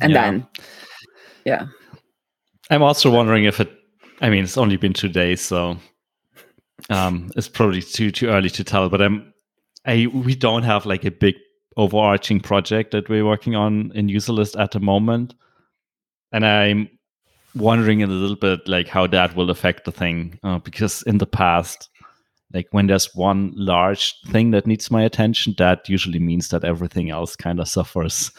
and 0.02 0.12
Yeah. 0.12 0.22
then 0.22 0.48
yeah 1.46 1.68
I'm 2.70 2.84
also 2.84 3.10
wondering 3.10 3.46
if 3.46 3.60
it. 3.60 3.72
I 4.22 4.30
mean, 4.30 4.44
it's 4.44 4.58
only 4.58 4.78
been 4.78 4.94
two 4.94 5.10
days, 5.10 5.42
so 5.42 5.78
um, 6.90 7.32
it's 7.36 7.50
probably 7.50 7.82
too 7.82 8.12
too 8.12 8.28
early 8.28 8.50
to 8.52 8.64
tell. 8.64 8.90
But 8.90 9.02
I'm, 9.02 9.34
I 9.86 10.08
we 10.08 10.36
don't 10.36 10.64
have 10.64 10.86
like 10.86 11.06
a 11.06 11.12
big 11.12 11.36
overarching 11.78 12.40
project 12.40 12.92
that 12.92 13.10
we're 13.10 13.26
working 13.26 13.56
on 13.56 13.92
in 13.94 14.08
UserList 14.08 14.60
at 14.60 14.72
the 14.72 14.80
moment, 14.80 15.34
and 16.32 16.46
I'm 16.46 16.90
wondering 17.56 18.04
a 18.04 18.08
little 18.08 18.36
bit 18.36 18.68
like 18.68 18.88
how 18.88 19.08
that 19.08 19.36
will 19.36 19.50
affect 19.50 19.86
the 19.86 19.92
thing 19.92 20.40
uh, 20.44 20.60
because 20.60 21.04
in 21.04 21.18
the 21.20 21.28
past. 21.28 21.90
Like 22.54 22.68
when 22.72 22.88
there's 22.88 23.14
one 23.14 23.52
large 23.58 24.16
thing 24.28 24.52
that 24.52 24.66
needs 24.66 24.90
my 24.90 25.04
attention, 25.04 25.54
that 25.58 25.90
usually 25.90 26.20
means 26.20 26.48
that 26.48 26.64
everything 26.64 27.10
else 27.10 27.36
kind 27.36 27.60
of 27.60 27.68
suffers. 27.68 28.32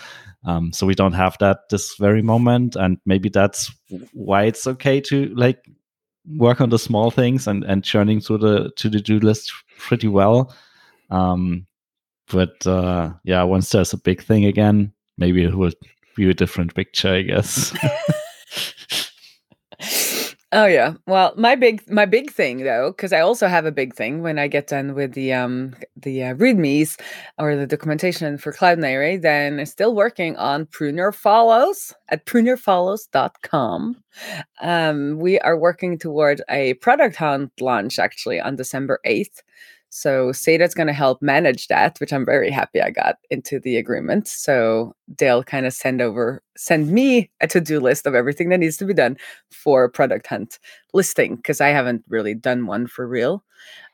Um, 0.45 0.73
so 0.73 0.87
we 0.87 0.95
don't 0.95 1.15
have 1.15 1.37
that 1.41 1.69
this 1.71 1.97
very 1.97 2.23
moment, 2.23 2.77
and 2.77 2.99
maybe 3.05 3.29
that's 3.29 3.73
why 4.13 4.45
it's 4.45 4.67
okay 4.67 5.01
to 5.03 5.35
like 5.35 5.65
work 6.37 6.61
on 6.61 6.71
the 6.71 6.79
small 6.79 7.11
things 7.11 7.47
and 7.47 7.65
and 7.65 7.83
churning 7.85 8.21
through 8.21 8.39
the 8.39 8.71
to 8.77 8.89
the 8.89 9.01
do 9.01 9.19
list 9.19 9.53
pretty 9.79 10.09
well. 10.09 10.55
Um, 11.11 11.67
but 12.31 12.67
uh, 12.67 13.13
yeah, 13.25 13.43
once 13.43 13.71
there's 13.71 13.93
a 13.93 13.99
big 13.99 14.23
thing 14.23 14.45
again, 14.45 14.93
maybe 15.17 15.43
it 15.43 15.55
will 15.55 15.73
be 16.15 16.31
a 16.31 16.35
different 16.35 16.75
picture, 16.75 17.15
I 17.15 17.23
guess. 17.23 17.75
Oh 20.51 20.65
yeah. 20.65 20.95
Well, 21.07 21.35
my 21.37 21.57
big 21.57 21.83
my 21.91 22.07
big 22.07 22.31
thing 22.31 22.65
though, 22.65 22.91
because 22.91 23.13
I 23.13 23.21
also 23.21 23.49
have 23.49 23.67
a 23.67 23.73
big 23.73 23.95
thing 23.95 24.23
when 24.23 24.39
I 24.39 24.49
get 24.49 24.67
done 24.67 24.95
with 24.95 25.13
the 25.13 25.35
um 25.35 25.75
the 25.95 26.25
uh, 26.25 26.35
readmes 26.35 26.99
or 27.39 27.55
the 27.55 27.67
documentation 27.67 28.39
for 28.39 28.51
Cloudinary, 28.53 29.21
then 29.21 29.61
I'm 29.61 29.67
still 29.67 29.95
working 29.95 30.37
on 30.37 30.65
Prune 30.65 30.97
Your 30.97 31.13
Follows 31.13 31.93
at 32.09 32.25
pruneyourfollows.com. 32.25 33.97
Um, 34.63 35.19
we 35.19 35.39
are 35.41 35.59
working 35.59 35.99
toward 35.99 36.41
a 36.49 36.75
product 36.75 37.17
hunt 37.17 37.53
launch 37.61 37.99
actually 37.99 38.41
on 38.41 38.57
December 38.57 39.01
8th. 39.05 39.43
So 39.91 40.29
Xata's 40.29 40.75
going 40.75 40.87
to 40.87 40.93
help 40.93 41.23
manage 41.23 41.69
that, 41.69 41.99
which 41.99 42.13
I'm 42.13 42.27
very 42.27 42.51
happy 42.51 42.81
I 42.81 42.91
got 42.91 43.17
into 43.31 43.59
the 43.59 43.77
agreement. 43.77 44.29
So 44.29 44.95
they'll 45.17 45.43
kind 45.43 45.65
of 45.67 45.73
send 45.73 46.03
over, 46.03 46.43
send 46.57 46.91
me 46.91 47.31
a 47.41 47.47
to-do 47.47 47.81
list 47.81 48.07
of 48.07 48.15
everything 48.15 48.51
that 48.51 48.59
needs 48.59 48.77
to 48.79 48.85
be 48.85 48.95
done 48.95 49.17
for 49.51 49.89
product 49.89 50.27
hunt 50.27 50.59
listing 50.93 51.37
because 51.37 51.61
I 51.61 51.69
haven't 51.69 52.05
really 52.09 52.35
done 52.35 52.67
one 52.67 52.87
for 52.87 53.09
real. 53.09 53.45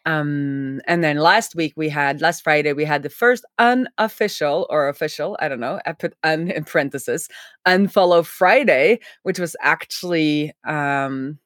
Um, 0.06 0.80
and 0.86 1.02
then 1.02 1.16
last 1.16 1.54
week 1.54 1.72
we 1.76 1.88
had 1.88 2.20
last 2.20 2.42
Friday 2.42 2.74
we 2.74 2.84
had 2.84 3.02
the 3.02 3.08
first 3.08 3.44
unofficial 3.58 4.66
or 4.68 4.88
official, 4.88 5.36
I 5.40 5.48
don't 5.48 5.60
know, 5.60 5.80
I 5.86 5.92
put 5.92 6.14
un 6.22 6.50
in 6.50 6.64
parenthesis, 6.64 7.28
unfollow 7.66 8.26
Friday, 8.26 9.00
which 9.22 9.38
was 9.38 9.56
actually 9.62 10.52
um 10.64 11.38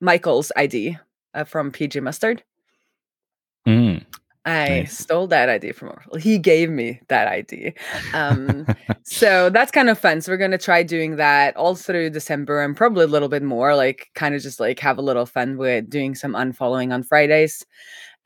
Michael's 0.00 0.52
ID 0.56 0.98
uh, 1.32 1.44
from 1.44 1.70
PG 1.70 2.00
Mustard. 2.00 2.42
Mm, 3.66 4.04
I 4.44 4.68
nice. 4.68 4.98
stole 4.98 5.26
that 5.28 5.48
idea 5.48 5.72
from 5.72 5.88
him. 5.88 6.20
He 6.20 6.38
gave 6.38 6.70
me 6.70 7.00
that 7.08 7.28
idea. 7.28 7.72
Um, 8.12 8.66
so 9.02 9.50
that's 9.50 9.72
kind 9.72 9.88
of 9.88 9.98
fun. 9.98 10.20
So 10.20 10.32
we're 10.32 10.38
gonna 10.38 10.58
try 10.58 10.82
doing 10.82 11.16
that 11.16 11.56
all 11.56 11.74
through 11.74 12.10
December 12.10 12.62
and 12.62 12.76
probably 12.76 13.04
a 13.04 13.08
little 13.08 13.28
bit 13.28 13.42
more, 13.42 13.74
like 13.74 14.08
kind 14.14 14.34
of 14.34 14.42
just 14.42 14.60
like 14.60 14.78
have 14.80 14.98
a 14.98 15.02
little 15.02 15.26
fun 15.26 15.56
with 15.56 15.88
doing 15.88 16.14
some 16.14 16.34
unfollowing 16.34 16.92
on 16.92 17.02
Fridays. 17.02 17.64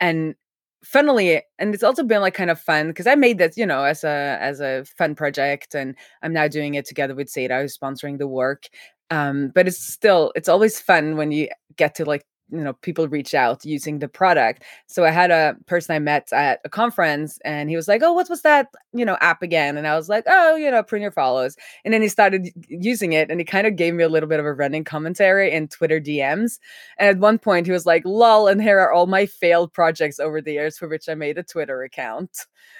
And 0.01 0.35
funnily, 0.83 1.41
and 1.57 1.73
it's 1.73 1.83
also 1.83 2.03
been 2.03 2.21
like 2.21 2.33
kind 2.33 2.49
of 2.49 2.59
fun 2.59 2.87
because 2.89 3.07
I 3.07 3.15
made 3.15 3.37
this, 3.37 3.57
you 3.57 3.65
know, 3.65 3.83
as 3.83 4.03
a 4.03 4.37
as 4.41 4.59
a 4.59 4.85
fun 4.97 5.15
project, 5.15 5.75
and 5.75 5.95
I'm 6.21 6.33
now 6.33 6.47
doing 6.47 6.75
it 6.75 6.85
together 6.85 7.15
with 7.15 7.27
Xata, 7.27 7.61
who's 7.61 7.77
sponsoring 7.77 8.17
the 8.17 8.27
work. 8.27 8.65
Um, 9.11 9.51
but 9.55 9.67
it's 9.67 9.79
still 9.79 10.31
it's 10.35 10.49
always 10.49 10.79
fun 10.79 11.17
when 11.17 11.31
you 11.31 11.47
get 11.77 11.95
to 11.95 12.05
like 12.05 12.25
you 12.51 12.63
know 12.63 12.73
people 12.73 13.07
reach 13.07 13.33
out 13.33 13.65
using 13.65 13.99
the 13.99 14.07
product. 14.07 14.63
So 14.87 15.05
i 15.05 15.09
had 15.09 15.31
a 15.31 15.55
person 15.67 15.95
i 15.95 15.99
met 15.99 16.31
at 16.33 16.59
a 16.65 16.69
conference 16.69 17.39
and 17.45 17.69
he 17.69 17.75
was 17.75 17.87
like 17.87 18.01
oh 18.03 18.13
what 18.13 18.29
was 18.29 18.41
that 18.41 18.67
you 18.93 19.05
know 19.05 19.17
app 19.21 19.41
again? 19.41 19.77
And 19.77 19.87
i 19.87 19.95
was 19.95 20.09
like 20.09 20.25
oh 20.27 20.55
you 20.55 20.69
know 20.71 20.83
Prune 20.83 21.01
your 21.01 21.11
follows. 21.11 21.55
And 21.85 21.93
then 21.93 22.01
he 22.01 22.09
started 22.09 22.49
using 22.67 23.13
it 23.13 23.29
and 23.29 23.39
he 23.39 23.45
kind 23.45 23.67
of 23.67 23.75
gave 23.75 23.93
me 23.93 24.03
a 24.03 24.09
little 24.09 24.29
bit 24.29 24.39
of 24.39 24.45
a 24.45 24.53
running 24.53 24.83
commentary 24.83 25.51
in 25.51 25.67
twitter 25.67 25.99
dms 25.99 26.59
and 26.97 27.09
at 27.09 27.19
one 27.19 27.37
point 27.37 27.65
he 27.65 27.71
was 27.71 27.85
like 27.85 28.03
lol 28.05 28.47
and 28.47 28.61
here 28.61 28.79
are 28.79 28.91
all 28.91 29.07
my 29.07 29.25
failed 29.25 29.71
projects 29.73 30.19
over 30.19 30.41
the 30.41 30.53
years 30.53 30.77
for 30.77 30.87
which 30.87 31.09
i 31.09 31.15
made 31.15 31.37
a 31.37 31.43
twitter 31.43 31.83
account. 31.83 32.47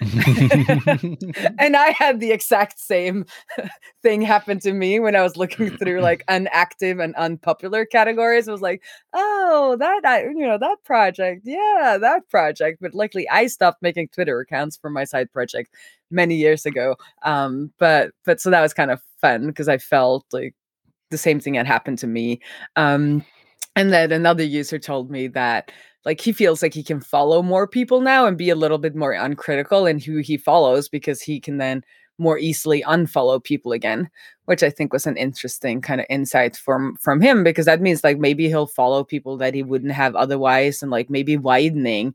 And 1.58 1.76
I 1.76 1.90
had 1.90 2.20
the 2.20 2.30
exact 2.32 2.78
same 2.78 3.26
thing 4.02 4.22
happen 4.22 4.58
to 4.60 4.72
me 4.72 4.98
when 5.00 5.14
I 5.14 5.22
was 5.22 5.36
looking 5.36 5.76
through 5.76 6.00
like 6.00 6.24
unactive 6.28 7.02
and 7.02 7.14
unpopular 7.16 7.84
categories. 7.84 8.48
I 8.48 8.52
was 8.52 8.62
like, 8.62 8.82
oh, 9.12 9.59
that 9.76 10.02
I, 10.04 10.22
you 10.24 10.46
know 10.46 10.58
that 10.58 10.78
project, 10.84 11.42
yeah, 11.44 11.98
that 12.00 12.28
project. 12.28 12.78
But 12.80 12.94
luckily, 12.94 13.28
I 13.28 13.46
stopped 13.46 13.82
making 13.82 14.08
Twitter 14.08 14.40
accounts 14.40 14.76
for 14.76 14.90
my 14.90 15.04
side 15.04 15.32
project 15.32 15.74
many 16.10 16.36
years 16.36 16.66
ago. 16.66 16.96
Um, 17.22 17.72
but 17.78 18.12
but 18.24 18.40
so 18.40 18.50
that 18.50 18.60
was 18.60 18.74
kind 18.74 18.90
of 18.90 19.00
fun 19.20 19.46
because 19.46 19.68
I 19.68 19.78
felt 19.78 20.24
like 20.32 20.54
the 21.10 21.18
same 21.18 21.40
thing 21.40 21.54
had 21.54 21.66
happened 21.66 21.98
to 21.98 22.06
me. 22.06 22.40
Um, 22.76 23.24
and 23.76 23.92
then 23.92 24.12
another 24.12 24.44
user 24.44 24.78
told 24.78 25.10
me 25.10 25.28
that 25.28 25.72
like 26.04 26.20
he 26.20 26.32
feels 26.32 26.62
like 26.62 26.74
he 26.74 26.82
can 26.82 27.00
follow 27.00 27.42
more 27.42 27.66
people 27.66 28.00
now 28.00 28.26
and 28.26 28.38
be 28.38 28.50
a 28.50 28.54
little 28.54 28.78
bit 28.78 28.94
more 28.94 29.12
uncritical 29.12 29.86
in 29.86 29.98
who 29.98 30.18
he 30.18 30.36
follows 30.36 30.88
because 30.88 31.22
he 31.22 31.40
can 31.40 31.58
then 31.58 31.82
more 32.20 32.38
easily 32.38 32.82
unfollow 32.82 33.42
people 33.42 33.72
again 33.72 34.08
which 34.44 34.62
i 34.62 34.70
think 34.70 34.92
was 34.92 35.06
an 35.06 35.16
interesting 35.16 35.80
kind 35.80 36.00
of 36.00 36.06
insight 36.10 36.56
from 36.56 36.94
from 36.96 37.20
him 37.20 37.42
because 37.42 37.66
that 37.66 37.80
means 37.80 38.04
like 38.04 38.18
maybe 38.18 38.46
he'll 38.48 38.66
follow 38.66 39.02
people 39.02 39.36
that 39.36 39.54
he 39.54 39.62
wouldn't 39.62 39.92
have 39.92 40.14
otherwise 40.14 40.82
and 40.82 40.90
like 40.90 41.08
maybe 41.08 41.36
widening 41.36 42.14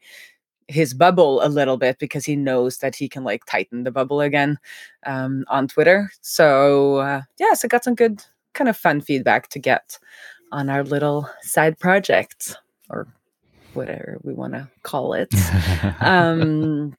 his 0.68 0.94
bubble 0.94 1.44
a 1.44 1.50
little 1.50 1.78
bit 1.78 2.00
because 2.00 2.26
he 2.26 2.36
knows 2.36 2.78
that 2.78 2.96
he 2.96 3.08
can 3.08 3.24
like 3.24 3.46
tighten 3.46 3.84
the 3.84 3.92
bubble 3.92 4.22
again 4.22 4.58
um, 5.06 5.46
on 5.48 5.68
twitter. 5.68 6.10
So 6.22 6.98
uh, 6.98 7.22
yeah 7.40 7.54
so 7.54 7.68
got 7.68 7.84
some 7.84 7.96
good 7.96 8.24
kind 8.54 8.70
of 8.70 8.78
fun 8.78 9.02
feedback 9.02 9.50
to 9.50 9.60
get 9.60 10.00
on 10.52 10.70
our 10.70 10.84
little 10.84 11.30
side 11.42 11.78
project 11.80 12.58
or 12.90 13.08
whatever 13.74 14.20
we 14.24 14.34
want 14.34 14.54
to 14.54 14.70
call 14.84 15.14
it. 15.14 15.34
Um 16.02 16.96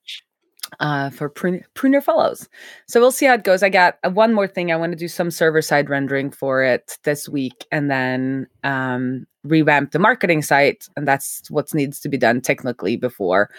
uh 0.81 1.11
for 1.11 1.29
prun- 1.29 1.63
prune 1.75 1.93
your 1.93 2.03
follows 2.03 2.49
so 2.87 3.01
we'll 3.01 3.13
see 3.13 3.27
how 3.27 3.35
it 3.35 3.45
goes. 3.45 3.63
I 3.63 3.69
got 3.69 3.99
uh, 4.05 4.11
one 4.11 4.33
more 4.33 4.49
thing. 4.49 4.71
I 4.71 4.77
want 4.77 4.93
to 4.93 4.99
do 4.99 5.09
some 5.09 5.31
server 5.31 5.63
side 5.63 5.89
rendering 5.89 6.31
for 6.31 6.63
it 6.63 6.99
this 7.05 7.29
week 7.29 7.67
and 7.71 7.91
then 7.91 8.47
um 8.65 9.27
revamp 9.45 9.93
the 9.93 9.99
marketing 9.99 10.43
site 10.43 10.89
and 10.97 11.07
that's 11.07 11.49
what 11.51 11.73
needs 11.73 12.01
to 12.01 12.09
be 12.09 12.19
done 12.19 12.41
technically 12.41 12.97
before 12.97 13.51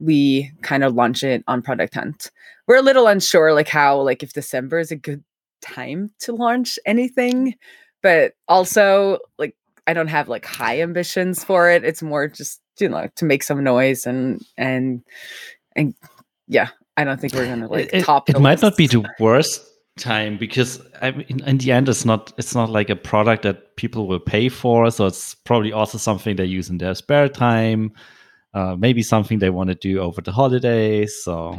we 0.00 0.50
kind 0.62 0.84
of 0.84 0.94
launch 0.94 1.24
it 1.24 1.42
on 1.48 1.60
product 1.60 1.94
hunt. 1.94 2.30
We're 2.66 2.76
a 2.76 2.82
little 2.82 3.08
unsure 3.08 3.52
like 3.52 3.68
how 3.68 4.00
like 4.00 4.22
if 4.22 4.32
december 4.32 4.78
is 4.78 4.90
a 4.90 4.96
good 4.96 5.22
time 5.60 6.10
to 6.20 6.32
launch 6.32 6.78
anything 6.86 7.54
but 8.02 8.34
also 8.48 9.18
like 9.38 9.54
I 9.86 9.94
don't 9.94 10.08
have 10.08 10.28
like 10.28 10.44
high 10.44 10.82
ambitions 10.82 11.42
for 11.42 11.70
it. 11.70 11.82
It's 11.84 12.02
more 12.02 12.28
just 12.28 12.60
you 12.78 12.88
know 12.88 13.08
to 13.16 13.24
make 13.24 13.42
some 13.42 13.64
noise 13.64 14.06
and 14.06 14.44
and 14.56 15.02
and 15.74 15.94
yeah. 16.48 16.68
I 16.96 17.04
don't 17.04 17.20
think 17.20 17.32
we're 17.32 17.46
gonna 17.46 17.68
like 17.68 17.90
it, 17.92 18.04
top. 18.04 18.28
It 18.28 18.40
might 18.40 18.60
not 18.60 18.76
be 18.76 18.88
the 18.88 19.08
worst 19.20 19.64
time 19.98 20.36
because 20.36 20.80
I 21.00 21.12
mean, 21.12 21.42
in 21.46 21.58
the 21.58 21.70
end, 21.70 21.88
it's 21.88 22.04
not 22.04 22.32
it's 22.38 22.56
not 22.56 22.70
like 22.70 22.90
a 22.90 22.96
product 22.96 23.42
that 23.44 23.76
people 23.76 24.08
will 24.08 24.18
pay 24.18 24.48
for. 24.48 24.90
So 24.90 25.06
it's 25.06 25.34
probably 25.34 25.72
also 25.72 25.96
something 25.98 26.34
they 26.34 26.44
use 26.44 26.68
in 26.68 26.78
their 26.78 26.94
spare 26.94 27.28
time. 27.28 27.92
Uh, 28.52 28.74
maybe 28.76 29.02
something 29.02 29.38
they 29.38 29.50
want 29.50 29.68
to 29.68 29.76
do 29.76 30.00
over 30.00 30.20
the 30.20 30.32
holidays. 30.32 31.22
So 31.22 31.56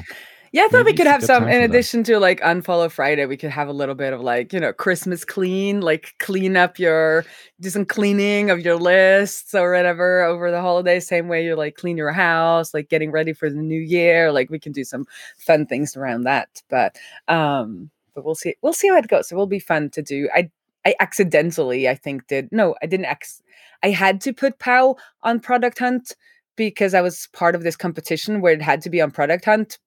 yeah, 0.51 0.63
I 0.63 0.67
thought 0.67 0.85
Maybe 0.85 0.91
we 0.91 0.97
could 0.97 1.07
have 1.07 1.23
some 1.23 1.47
in 1.47 1.61
addition 1.61 2.03
to 2.05 2.19
like 2.19 2.39
unfollow 2.41 2.89
Friday. 2.89 3.25
We 3.25 3.37
could 3.37 3.51
have 3.51 3.67
a 3.67 3.73
little 3.73 3.95
bit 3.95 4.13
of 4.13 4.21
like 4.21 4.51
you 4.51 4.59
know 4.59 4.73
Christmas 4.73 5.23
clean, 5.23 5.81
like 5.81 6.15
clean 6.19 6.57
up 6.57 6.79
your 6.79 7.25
do 7.59 7.69
some 7.69 7.85
cleaning 7.85 8.49
of 8.49 8.59
your 8.61 8.75
lists 8.75 9.53
or 9.53 9.73
whatever 9.73 10.23
over 10.23 10.49
the 10.49 10.61
holidays. 10.61 11.07
Same 11.07 11.27
way 11.27 11.45
you 11.45 11.55
like 11.55 11.75
clean 11.75 11.97
your 11.97 12.11
house, 12.11 12.73
like 12.73 12.89
getting 12.89 13.11
ready 13.11 13.33
for 13.33 13.49
the 13.49 13.57
new 13.57 13.79
year. 13.79 14.31
Like 14.31 14.49
we 14.49 14.59
can 14.59 14.71
do 14.71 14.83
some 14.83 15.05
fun 15.37 15.65
things 15.67 15.95
around 15.95 16.23
that. 16.23 16.61
But 16.69 16.97
um, 17.27 17.91
but 18.15 18.25
we'll 18.25 18.35
see. 18.35 18.55
We'll 18.61 18.73
see 18.73 18.87
how 18.87 18.97
it 18.97 19.07
goes. 19.07 19.31
It 19.31 19.35
will 19.35 19.47
be 19.47 19.59
fun 19.59 19.89
to 19.91 20.01
do. 20.01 20.29
I 20.33 20.49
I 20.85 20.95
accidentally 20.99 21.87
I 21.87 21.95
think 21.95 22.27
did 22.27 22.49
no 22.51 22.75
I 22.81 22.87
didn't 22.87 23.05
ex 23.05 23.43
I 23.83 23.91
had 23.91 24.19
to 24.21 24.33
put 24.33 24.59
POW 24.59 24.97
on 25.23 25.39
Product 25.39 25.77
Hunt 25.79 26.15
because 26.55 26.93
I 26.93 27.01
was 27.01 27.27
part 27.33 27.55
of 27.55 27.63
this 27.63 27.77
competition 27.77 28.41
where 28.41 28.53
it 28.53 28.61
had 28.61 28.81
to 28.81 28.89
be 28.89 28.99
on 28.99 29.11
Product 29.11 29.45
Hunt 29.45 29.77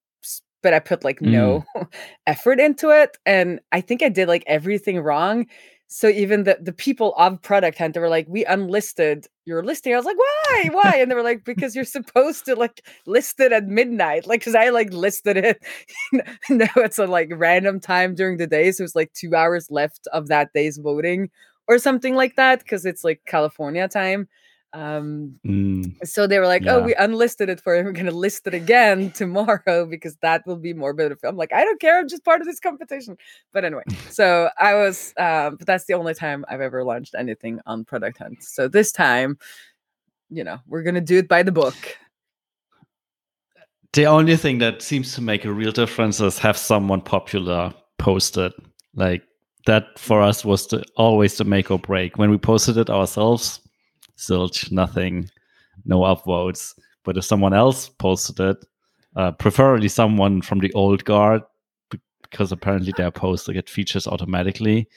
but 0.62 0.72
I 0.72 0.78
put 0.78 1.04
like 1.04 1.20
no 1.20 1.64
mm. 1.76 1.88
effort 2.26 2.60
into 2.60 2.90
it. 2.90 3.18
And 3.26 3.60
I 3.72 3.80
think 3.80 4.02
I 4.02 4.08
did 4.08 4.28
like 4.28 4.44
everything 4.46 5.00
wrong. 5.00 5.46
So 5.88 6.08
even 6.08 6.44
the, 6.44 6.56
the 6.58 6.72
people 6.72 7.14
of 7.18 7.42
Product 7.42 7.76
Hunt, 7.76 7.92
they 7.92 8.00
were 8.00 8.08
like, 8.08 8.26
we 8.26 8.46
unlisted 8.46 9.26
your 9.44 9.62
listing. 9.62 9.92
I 9.92 9.98
was 9.98 10.06
like, 10.06 10.16
why? 10.16 10.70
Why? 10.72 10.96
And 10.96 11.10
they 11.10 11.14
were 11.14 11.22
like, 11.22 11.44
because 11.44 11.76
you're 11.76 11.84
supposed 11.84 12.46
to 12.46 12.54
like 12.54 12.82
list 13.04 13.40
it 13.40 13.52
at 13.52 13.66
midnight. 13.66 14.26
Like, 14.26 14.42
cause 14.42 14.54
I 14.54 14.70
like 14.70 14.90
listed 14.92 15.36
it. 15.36 15.62
no, 16.48 16.66
it's 16.76 16.98
a 16.98 17.06
like 17.06 17.30
random 17.34 17.78
time 17.78 18.14
during 18.14 18.38
the 18.38 18.46
day. 18.46 18.72
So 18.72 18.84
it's 18.84 18.96
like 18.96 19.12
two 19.12 19.34
hours 19.34 19.70
left 19.70 20.08
of 20.14 20.28
that 20.28 20.54
day's 20.54 20.78
voting 20.78 21.28
or 21.68 21.78
something 21.78 22.14
like 22.14 22.36
that. 22.36 22.66
Cause 22.66 22.86
it's 22.86 23.04
like 23.04 23.20
California 23.26 23.86
time. 23.86 24.28
Um, 24.74 25.38
mm, 25.46 25.94
so 26.06 26.26
they 26.26 26.38
were 26.38 26.46
like, 26.46 26.64
yeah. 26.64 26.76
"Oh, 26.76 26.82
we 26.82 26.94
unlisted 26.94 27.48
it 27.50 27.60
for 27.60 27.74
him. 27.74 27.84
We're 27.84 27.92
gonna 27.92 28.10
list 28.10 28.46
it 28.46 28.54
again 28.54 29.10
tomorrow 29.14 29.86
because 29.86 30.16
that 30.22 30.46
will 30.46 30.56
be 30.56 30.72
more 30.72 30.94
beneficial." 30.94 31.28
I'm 31.28 31.36
like, 31.36 31.52
"I 31.52 31.64
don't 31.64 31.80
care. 31.80 31.98
I'm 31.98 32.08
just 32.08 32.24
part 32.24 32.40
of 32.40 32.46
this 32.46 32.60
competition." 32.60 33.18
But 33.52 33.64
anyway, 33.64 33.82
so 34.10 34.48
I 34.58 34.74
was. 34.74 35.12
Um, 35.18 35.56
but 35.56 35.66
that's 35.66 35.84
the 35.84 35.94
only 35.94 36.14
time 36.14 36.44
I've 36.48 36.60
ever 36.60 36.84
launched 36.84 37.14
anything 37.16 37.60
on 37.66 37.84
Product 37.84 38.18
Hunt. 38.18 38.42
So 38.42 38.68
this 38.68 38.92
time, 38.92 39.38
you 40.30 40.44
know, 40.44 40.58
we're 40.66 40.82
gonna 40.82 41.00
do 41.00 41.18
it 41.18 41.28
by 41.28 41.42
the 41.42 41.52
book. 41.52 41.76
The 43.92 44.06
only 44.06 44.36
thing 44.36 44.58
that 44.58 44.80
seems 44.80 45.14
to 45.14 45.20
make 45.20 45.44
a 45.44 45.52
real 45.52 45.72
difference 45.72 46.18
is 46.18 46.38
have 46.38 46.56
someone 46.56 47.02
popular 47.02 47.74
post 47.98 48.38
it. 48.38 48.54
Like 48.94 49.22
that 49.66 49.98
for 49.98 50.22
us 50.22 50.44
was 50.44 50.66
the, 50.68 50.82
always 50.96 51.36
the 51.36 51.44
make 51.44 51.70
or 51.70 51.78
break. 51.78 52.16
When 52.16 52.30
we 52.30 52.38
posted 52.38 52.78
it 52.78 52.88
ourselves, 52.88 53.60
zilch, 54.28 54.70
nothing, 54.72 55.28
no 55.84 56.00
upvotes. 56.00 56.74
But 57.04 57.16
if 57.16 57.24
someone 57.24 57.52
else 57.54 57.88
posted 57.88 58.40
it, 58.40 58.56
uh, 59.16 59.32
preferably 59.32 59.88
someone 59.88 60.40
from 60.42 60.60
the 60.60 60.72
old 60.74 61.04
guard, 61.04 61.42
because 62.22 62.52
apparently 62.52 62.92
their 62.96 63.10
posts 63.10 63.48
get 63.48 63.68
features 63.68 64.06
automatically, 64.06 64.88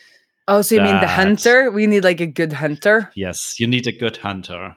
Oh, 0.47 0.61
so 0.61 0.75
you 0.75 0.81
mean 0.81 0.99
the 1.01 1.07
hunter? 1.07 1.71
We 1.71 1.87
need 1.87 2.03
like 2.03 2.21
a 2.21 2.27
good 2.27 2.53
hunter. 2.53 3.11
Yes, 3.15 3.59
you 3.59 3.65
need 3.65 3.87
a 3.87 3.91
good 3.91 4.15
hunter. 4.17 4.75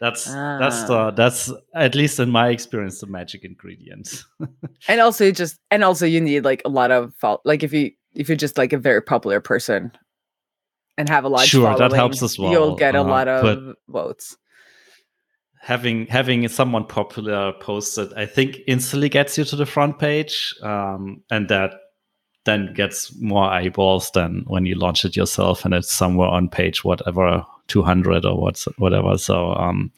That's 0.00 0.24
that's 0.24 0.82
Ah. 0.82 0.86
the 0.88 1.10
that's 1.12 1.52
at 1.76 1.94
least 1.94 2.18
in 2.18 2.28
my 2.28 2.48
experience 2.48 2.98
the 3.00 3.06
magic 3.06 3.44
ingredient. 3.44 4.24
And 4.88 5.00
also 5.00 5.24
you 5.26 5.32
just 5.32 5.60
and 5.70 5.84
also 5.84 6.06
you 6.06 6.20
need 6.20 6.44
like 6.44 6.60
a 6.64 6.68
lot 6.68 6.90
of 6.90 7.14
like 7.44 7.62
if 7.62 7.72
you 7.72 7.92
if 8.16 8.28
you're 8.28 8.36
just 8.36 8.58
like 8.58 8.72
a 8.72 8.78
very 8.78 9.00
popular 9.00 9.40
person 9.40 9.92
and 10.98 11.08
have 11.08 11.24
a 11.24 11.28
large 11.28 11.48
Sure, 11.48 11.76
that 11.76 11.92
helps 11.92 12.22
as 12.22 12.38
well. 12.38 12.50
You'll 12.52 12.76
get 12.76 12.94
a 12.94 13.00
uh, 13.00 13.04
lot 13.04 13.28
of 13.28 13.74
votes. 13.88 14.36
having 15.60 16.06
having 16.06 16.48
someone 16.48 16.84
popular 16.86 17.52
posted, 17.60 18.12
I 18.14 18.26
think 18.26 18.58
instantly 18.66 19.08
gets 19.08 19.38
you 19.38 19.44
to 19.44 19.56
the 19.56 19.66
front 19.66 19.98
page, 19.98 20.54
um, 20.62 21.22
and 21.30 21.48
that 21.48 21.74
then 22.44 22.74
gets 22.74 23.14
more 23.20 23.44
eyeballs 23.44 24.10
than 24.12 24.44
when 24.48 24.66
you 24.66 24.74
launch 24.74 25.04
it 25.04 25.14
yourself 25.16 25.64
and 25.64 25.72
it's 25.74 25.92
somewhere 25.92 26.26
on 26.28 26.48
page 26.48 26.82
whatever 26.82 27.46
200 27.68 28.24
or 28.24 28.36
what's 28.40 28.64
whatever. 28.78 29.16
So 29.16 29.54
um, 29.54 29.92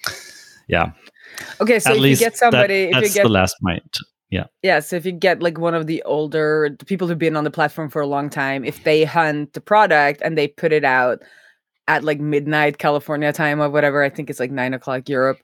yeah, 0.69 0.93
Okay, 1.61 1.79
so 1.79 1.91
at 1.91 1.97
if 1.97 2.03
least 2.03 2.21
you 2.21 2.27
get 2.27 2.33
that- 2.35 2.39
somebody, 2.39 2.75
if 2.85 2.95
you 2.95 3.01
that's 3.01 3.15
get 3.15 3.23
the 3.23 3.29
last 3.31 3.57
mite. 3.63 3.97
Yeah, 4.31 4.47
Yeah, 4.63 4.81
so 4.81 4.97
if 4.97 5.07
you 5.07 5.13
get 5.13 5.43
like 5.43 5.59
one 5.59 5.75
of 5.75 5.87
the 5.87 6.03
older 6.05 6.75
the 6.79 6.85
people 6.85 7.07
who've 7.07 7.19
been 7.19 7.37
on 7.37 7.45
the 7.45 7.51
platform 7.51 7.89
for 7.91 8.03
a 8.03 8.07
long 8.07 8.31
time, 8.31 8.65
if 8.65 8.83
they 8.85 9.05
hunt 9.05 9.53
the 9.53 9.61
product 9.61 10.21
and 10.25 10.37
they 10.37 10.49
put 10.49 10.73
it 10.73 10.85
out 10.85 11.23
at 11.87 12.05
like 12.05 12.21
midnight 12.21 12.79
California 12.79 13.33
time 13.33 13.61
or 13.61 13.71
whatever, 13.71 14.03
I 14.03 14.09
think 14.09 14.31
it's 14.31 14.41
like 14.41 14.51
nine 14.51 14.75
o'clock 14.75 15.09
Europe 15.09 15.39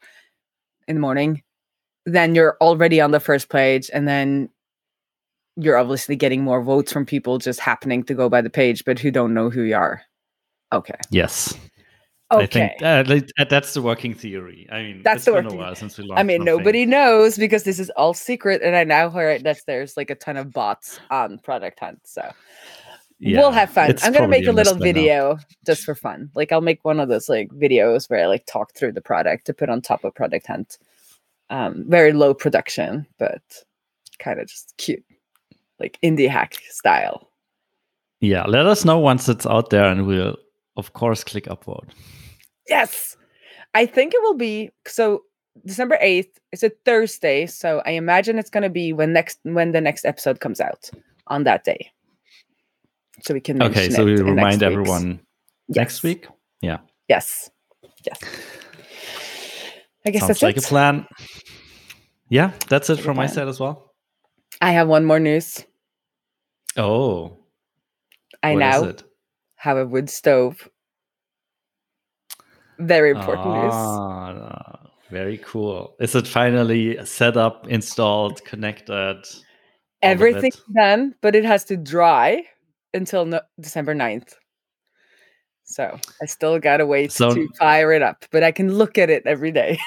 in 0.89 0.97
the 0.97 1.01
morning, 1.01 1.43
then 2.07 2.35
you're 2.35 2.57
already 2.61 3.01
on 3.01 3.11
the 3.11 3.21
first 3.21 3.49
page, 3.49 3.91
and 3.93 4.09
then 4.09 4.49
you're 5.57 5.77
obviously 5.77 6.17
getting 6.17 6.43
more 6.43 6.63
votes 6.63 6.93
from 6.93 7.05
people 7.05 7.39
just 7.39 7.61
happening 7.61 8.03
to 8.05 8.15
go 8.15 8.29
by 8.29 8.41
the 8.41 8.51
page, 8.51 8.85
but 8.85 8.99
who 8.99 9.11
don't 9.11 9.35
know 9.35 9.51
who 9.51 9.63
you 9.63 9.77
are. 9.77 10.03
Okay. 10.73 10.95
yes. 11.11 11.55
Okay. 12.33 12.43
I 12.43 12.47
think 12.47 12.83
uh, 12.83 13.05
like, 13.13 13.29
uh, 13.39 13.45
that's 13.45 13.75
the 13.75 13.83
working 13.83 14.15
theory. 14.15 14.69
I 14.71 14.83
mean, 14.83 15.03
That's 15.03 15.17
it's 15.19 15.25
the 15.27 15.33
been 15.33 15.45
a 15.45 15.49
working- 15.49 15.59
while 15.59 15.75
since 15.75 15.99
we 15.99 16.05
launched. 16.05 16.21
I 16.21 16.23
mean, 16.23 16.45
nobody 16.45 16.87
knows 16.87 17.37
because 17.37 17.65
this 17.65 17.79
is 17.81 17.91
all 17.91 18.15
secret, 18.15 18.63
and 18.63 18.77
I 18.77 18.85
now 18.85 19.11
heard 19.11 19.43
that 19.45 19.59
there's 19.67 19.97
like 19.97 20.11
a 20.11 20.15
ton 20.15 20.37
of 20.37 20.53
bots 20.53 21.01
on 21.11 21.39
Product 21.41 21.79
Hunt. 21.81 22.01
So 22.05 22.23
Yeah, 23.19 23.39
we'll 23.41 23.51
have 23.51 23.71
fun. 23.71 23.95
I'm 24.03 24.13
gonna 24.13 24.29
make 24.29 24.47
a 24.47 24.53
little 24.53 24.75
by 24.75 24.79
now. 24.79 24.85
video 24.85 25.39
just 25.67 25.83
for 25.85 25.95
fun. 25.97 26.31
Like 26.37 26.53
I'll 26.53 26.61
make 26.61 26.85
one 26.85 27.01
of 27.01 27.09
those 27.09 27.29
like 27.29 27.49
videos 27.51 28.09
where 28.09 28.23
I 28.23 28.27
like 28.27 28.47
talk 28.47 28.75
through 28.75 28.93
the 28.93 29.01
product 29.03 29.47
to 29.47 29.53
put 29.55 29.69
on 29.69 29.81
top 29.83 30.05
of 30.05 30.15
Product 30.15 30.47
Hunt. 30.47 30.79
Um, 31.51 31.85
very 31.89 32.13
low 32.13 32.33
production, 32.33 33.07
but 33.19 33.43
kind 34.21 34.39
of 34.39 34.47
just 34.47 34.75
cute, 34.77 35.03
like 35.81 35.99
indie 36.03 36.29
hack 36.29 36.55
style. 36.69 37.29
Yeah, 38.21 38.45
let 38.47 38.67
us 38.67 38.85
know 38.85 38.99
once 39.01 39.29
it's 39.29 39.47
out 39.47 39.71
there, 39.71 39.85
and 39.87 40.07
we'll 40.07 40.37
of 40.77 40.93
course 40.93 41.25
click 41.25 41.45
upvote. 41.45 41.89
Yes, 42.69 43.17
I 43.75 43.87
think 43.87 44.15
it 44.15 44.23
will 44.23 44.37
be 44.37 44.71
so. 44.87 45.23
December 45.67 45.99
eighth 46.01 46.39
is 46.53 46.63
a 46.63 46.71
Thursday, 46.85 47.45
so 47.47 47.83
I 47.85 47.91
imagine 47.91 48.39
it's 48.39 48.51
gonna 48.51 48.71
be 48.71 48.93
when 48.93 49.13
next 49.13 49.39
when 49.43 49.73
the 49.73 49.81
next 49.81 50.05
episode 50.05 50.41
comes 50.41 50.61
out 50.61 50.91
on 51.27 51.45
that 51.45 51.65
day. 51.65 51.91
So 53.23 53.35
we 53.35 53.41
can 53.41 53.61
Okay, 53.63 53.91
so 53.91 54.05
we 54.05 54.15
in 54.15 54.25
remind 54.25 54.63
everyone 54.63 55.21
next 55.69 56.03
week. 56.03 56.27
Yeah, 56.63 56.79
Yes, 57.09 57.51
yes. 58.07 58.19
I 60.07 60.11
guess 60.11 60.21
sounds 60.21 60.29
that's 60.29 60.43
like 60.43 60.57
it. 60.57 60.65
a 60.65 60.69
plan. 60.69 61.07
Yeah, 62.29 62.53
that's 62.69 62.89
it 62.89 63.01
from 63.01 63.17
my 63.17 63.27
side 63.27 63.49
as 63.49 63.59
well. 63.59 63.93
I 64.63 64.71
have 64.73 64.89
one 64.89 65.05
more 65.05 65.19
news. 65.21 65.65
Oh, 66.77 67.37
I 68.43 68.55
what 68.55 68.63
is 68.63 68.83
now 68.83 68.85
it? 68.85 69.03
Have 69.61 69.77
a 69.77 69.87
wood 69.87 70.09
stove. 70.09 70.69
Very 72.79 73.11
important. 73.11 73.47
Ah, 73.73 74.81
very 75.11 75.37
cool. 75.39 75.95
Is 76.01 76.15
it 76.15 76.27
finally 76.27 76.97
set 77.05 77.37
up, 77.37 77.69
installed, 77.69 78.43
connected? 78.45 78.95
all 78.95 79.13
of 79.19 79.23
Everything's 80.03 80.57
it? 80.57 80.75
done, 80.75 81.15
but 81.21 81.35
it 81.35 81.45
has 81.45 81.65
to 81.67 81.77
dry 81.77 82.43
until 82.95 83.27
no- 83.27 83.43
December 83.61 83.95
9th. 83.95 84.33
So 85.65 85.99
I 86.23 86.27
still 86.27 86.59
gotta 86.59 86.87
wait 86.87 87.13
So- 87.13 87.35
to 87.35 87.47
fire 87.59 87.93
it 87.93 88.01
up, 88.03 88.25
but 88.33 88.43
I 88.43 88.51
can 88.53 88.73
look 88.73 88.97
at 88.97 89.11
it 89.11 89.25
every 89.27 89.53
day. 89.53 89.79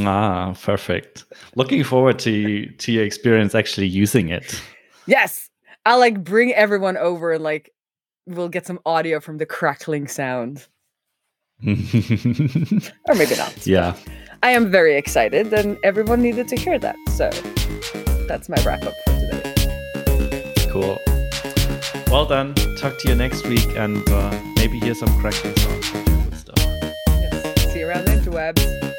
Ah, 0.00 0.54
perfect. 0.62 1.26
Looking 1.56 1.84
forward 1.84 2.18
to 2.20 2.66
to 2.66 2.90
your 2.90 3.04
experience 3.04 3.54
actually 3.54 3.86
using 3.86 4.30
it. 4.30 4.58
yes, 5.06 5.50
I'll 5.84 5.98
like 5.98 6.24
bring 6.24 6.54
everyone 6.54 6.96
over 6.96 7.32
and 7.32 7.44
like 7.44 7.70
we'll 8.26 8.48
get 8.48 8.66
some 8.66 8.80
audio 8.86 9.20
from 9.20 9.38
the 9.38 9.46
crackling 9.46 10.08
sound, 10.08 10.66
or 11.66 13.14
maybe 13.14 13.36
not. 13.36 13.66
yeah. 13.66 13.94
I 14.42 14.50
am 14.50 14.70
very 14.70 14.96
excited, 14.96 15.52
and 15.52 15.78
everyone 15.82 16.20
needed 16.20 16.48
to 16.48 16.56
hear 16.56 16.78
that. 16.78 16.96
So 17.16 17.30
that's 18.26 18.48
my 18.48 18.56
wrap 18.64 18.82
up 18.84 18.94
for 19.06 19.12
today. 19.20 20.68
Cool. 20.70 20.98
Well 22.08 22.26
done. 22.26 22.54
Talk 22.76 22.98
to 22.98 23.08
you 23.08 23.14
next 23.14 23.46
week 23.46 23.66
and 23.76 24.06
uh, 24.08 24.38
maybe 24.56 24.78
hear 24.78 24.94
some 24.94 25.08
cracking 25.20 25.56
sounds. 25.56 25.86
Stuff. 26.38 26.58
Yes. 27.08 27.72
See 27.72 27.80
you 27.80 27.88
around 27.88 28.04
the 28.04 28.12
interwebs. 28.12 28.94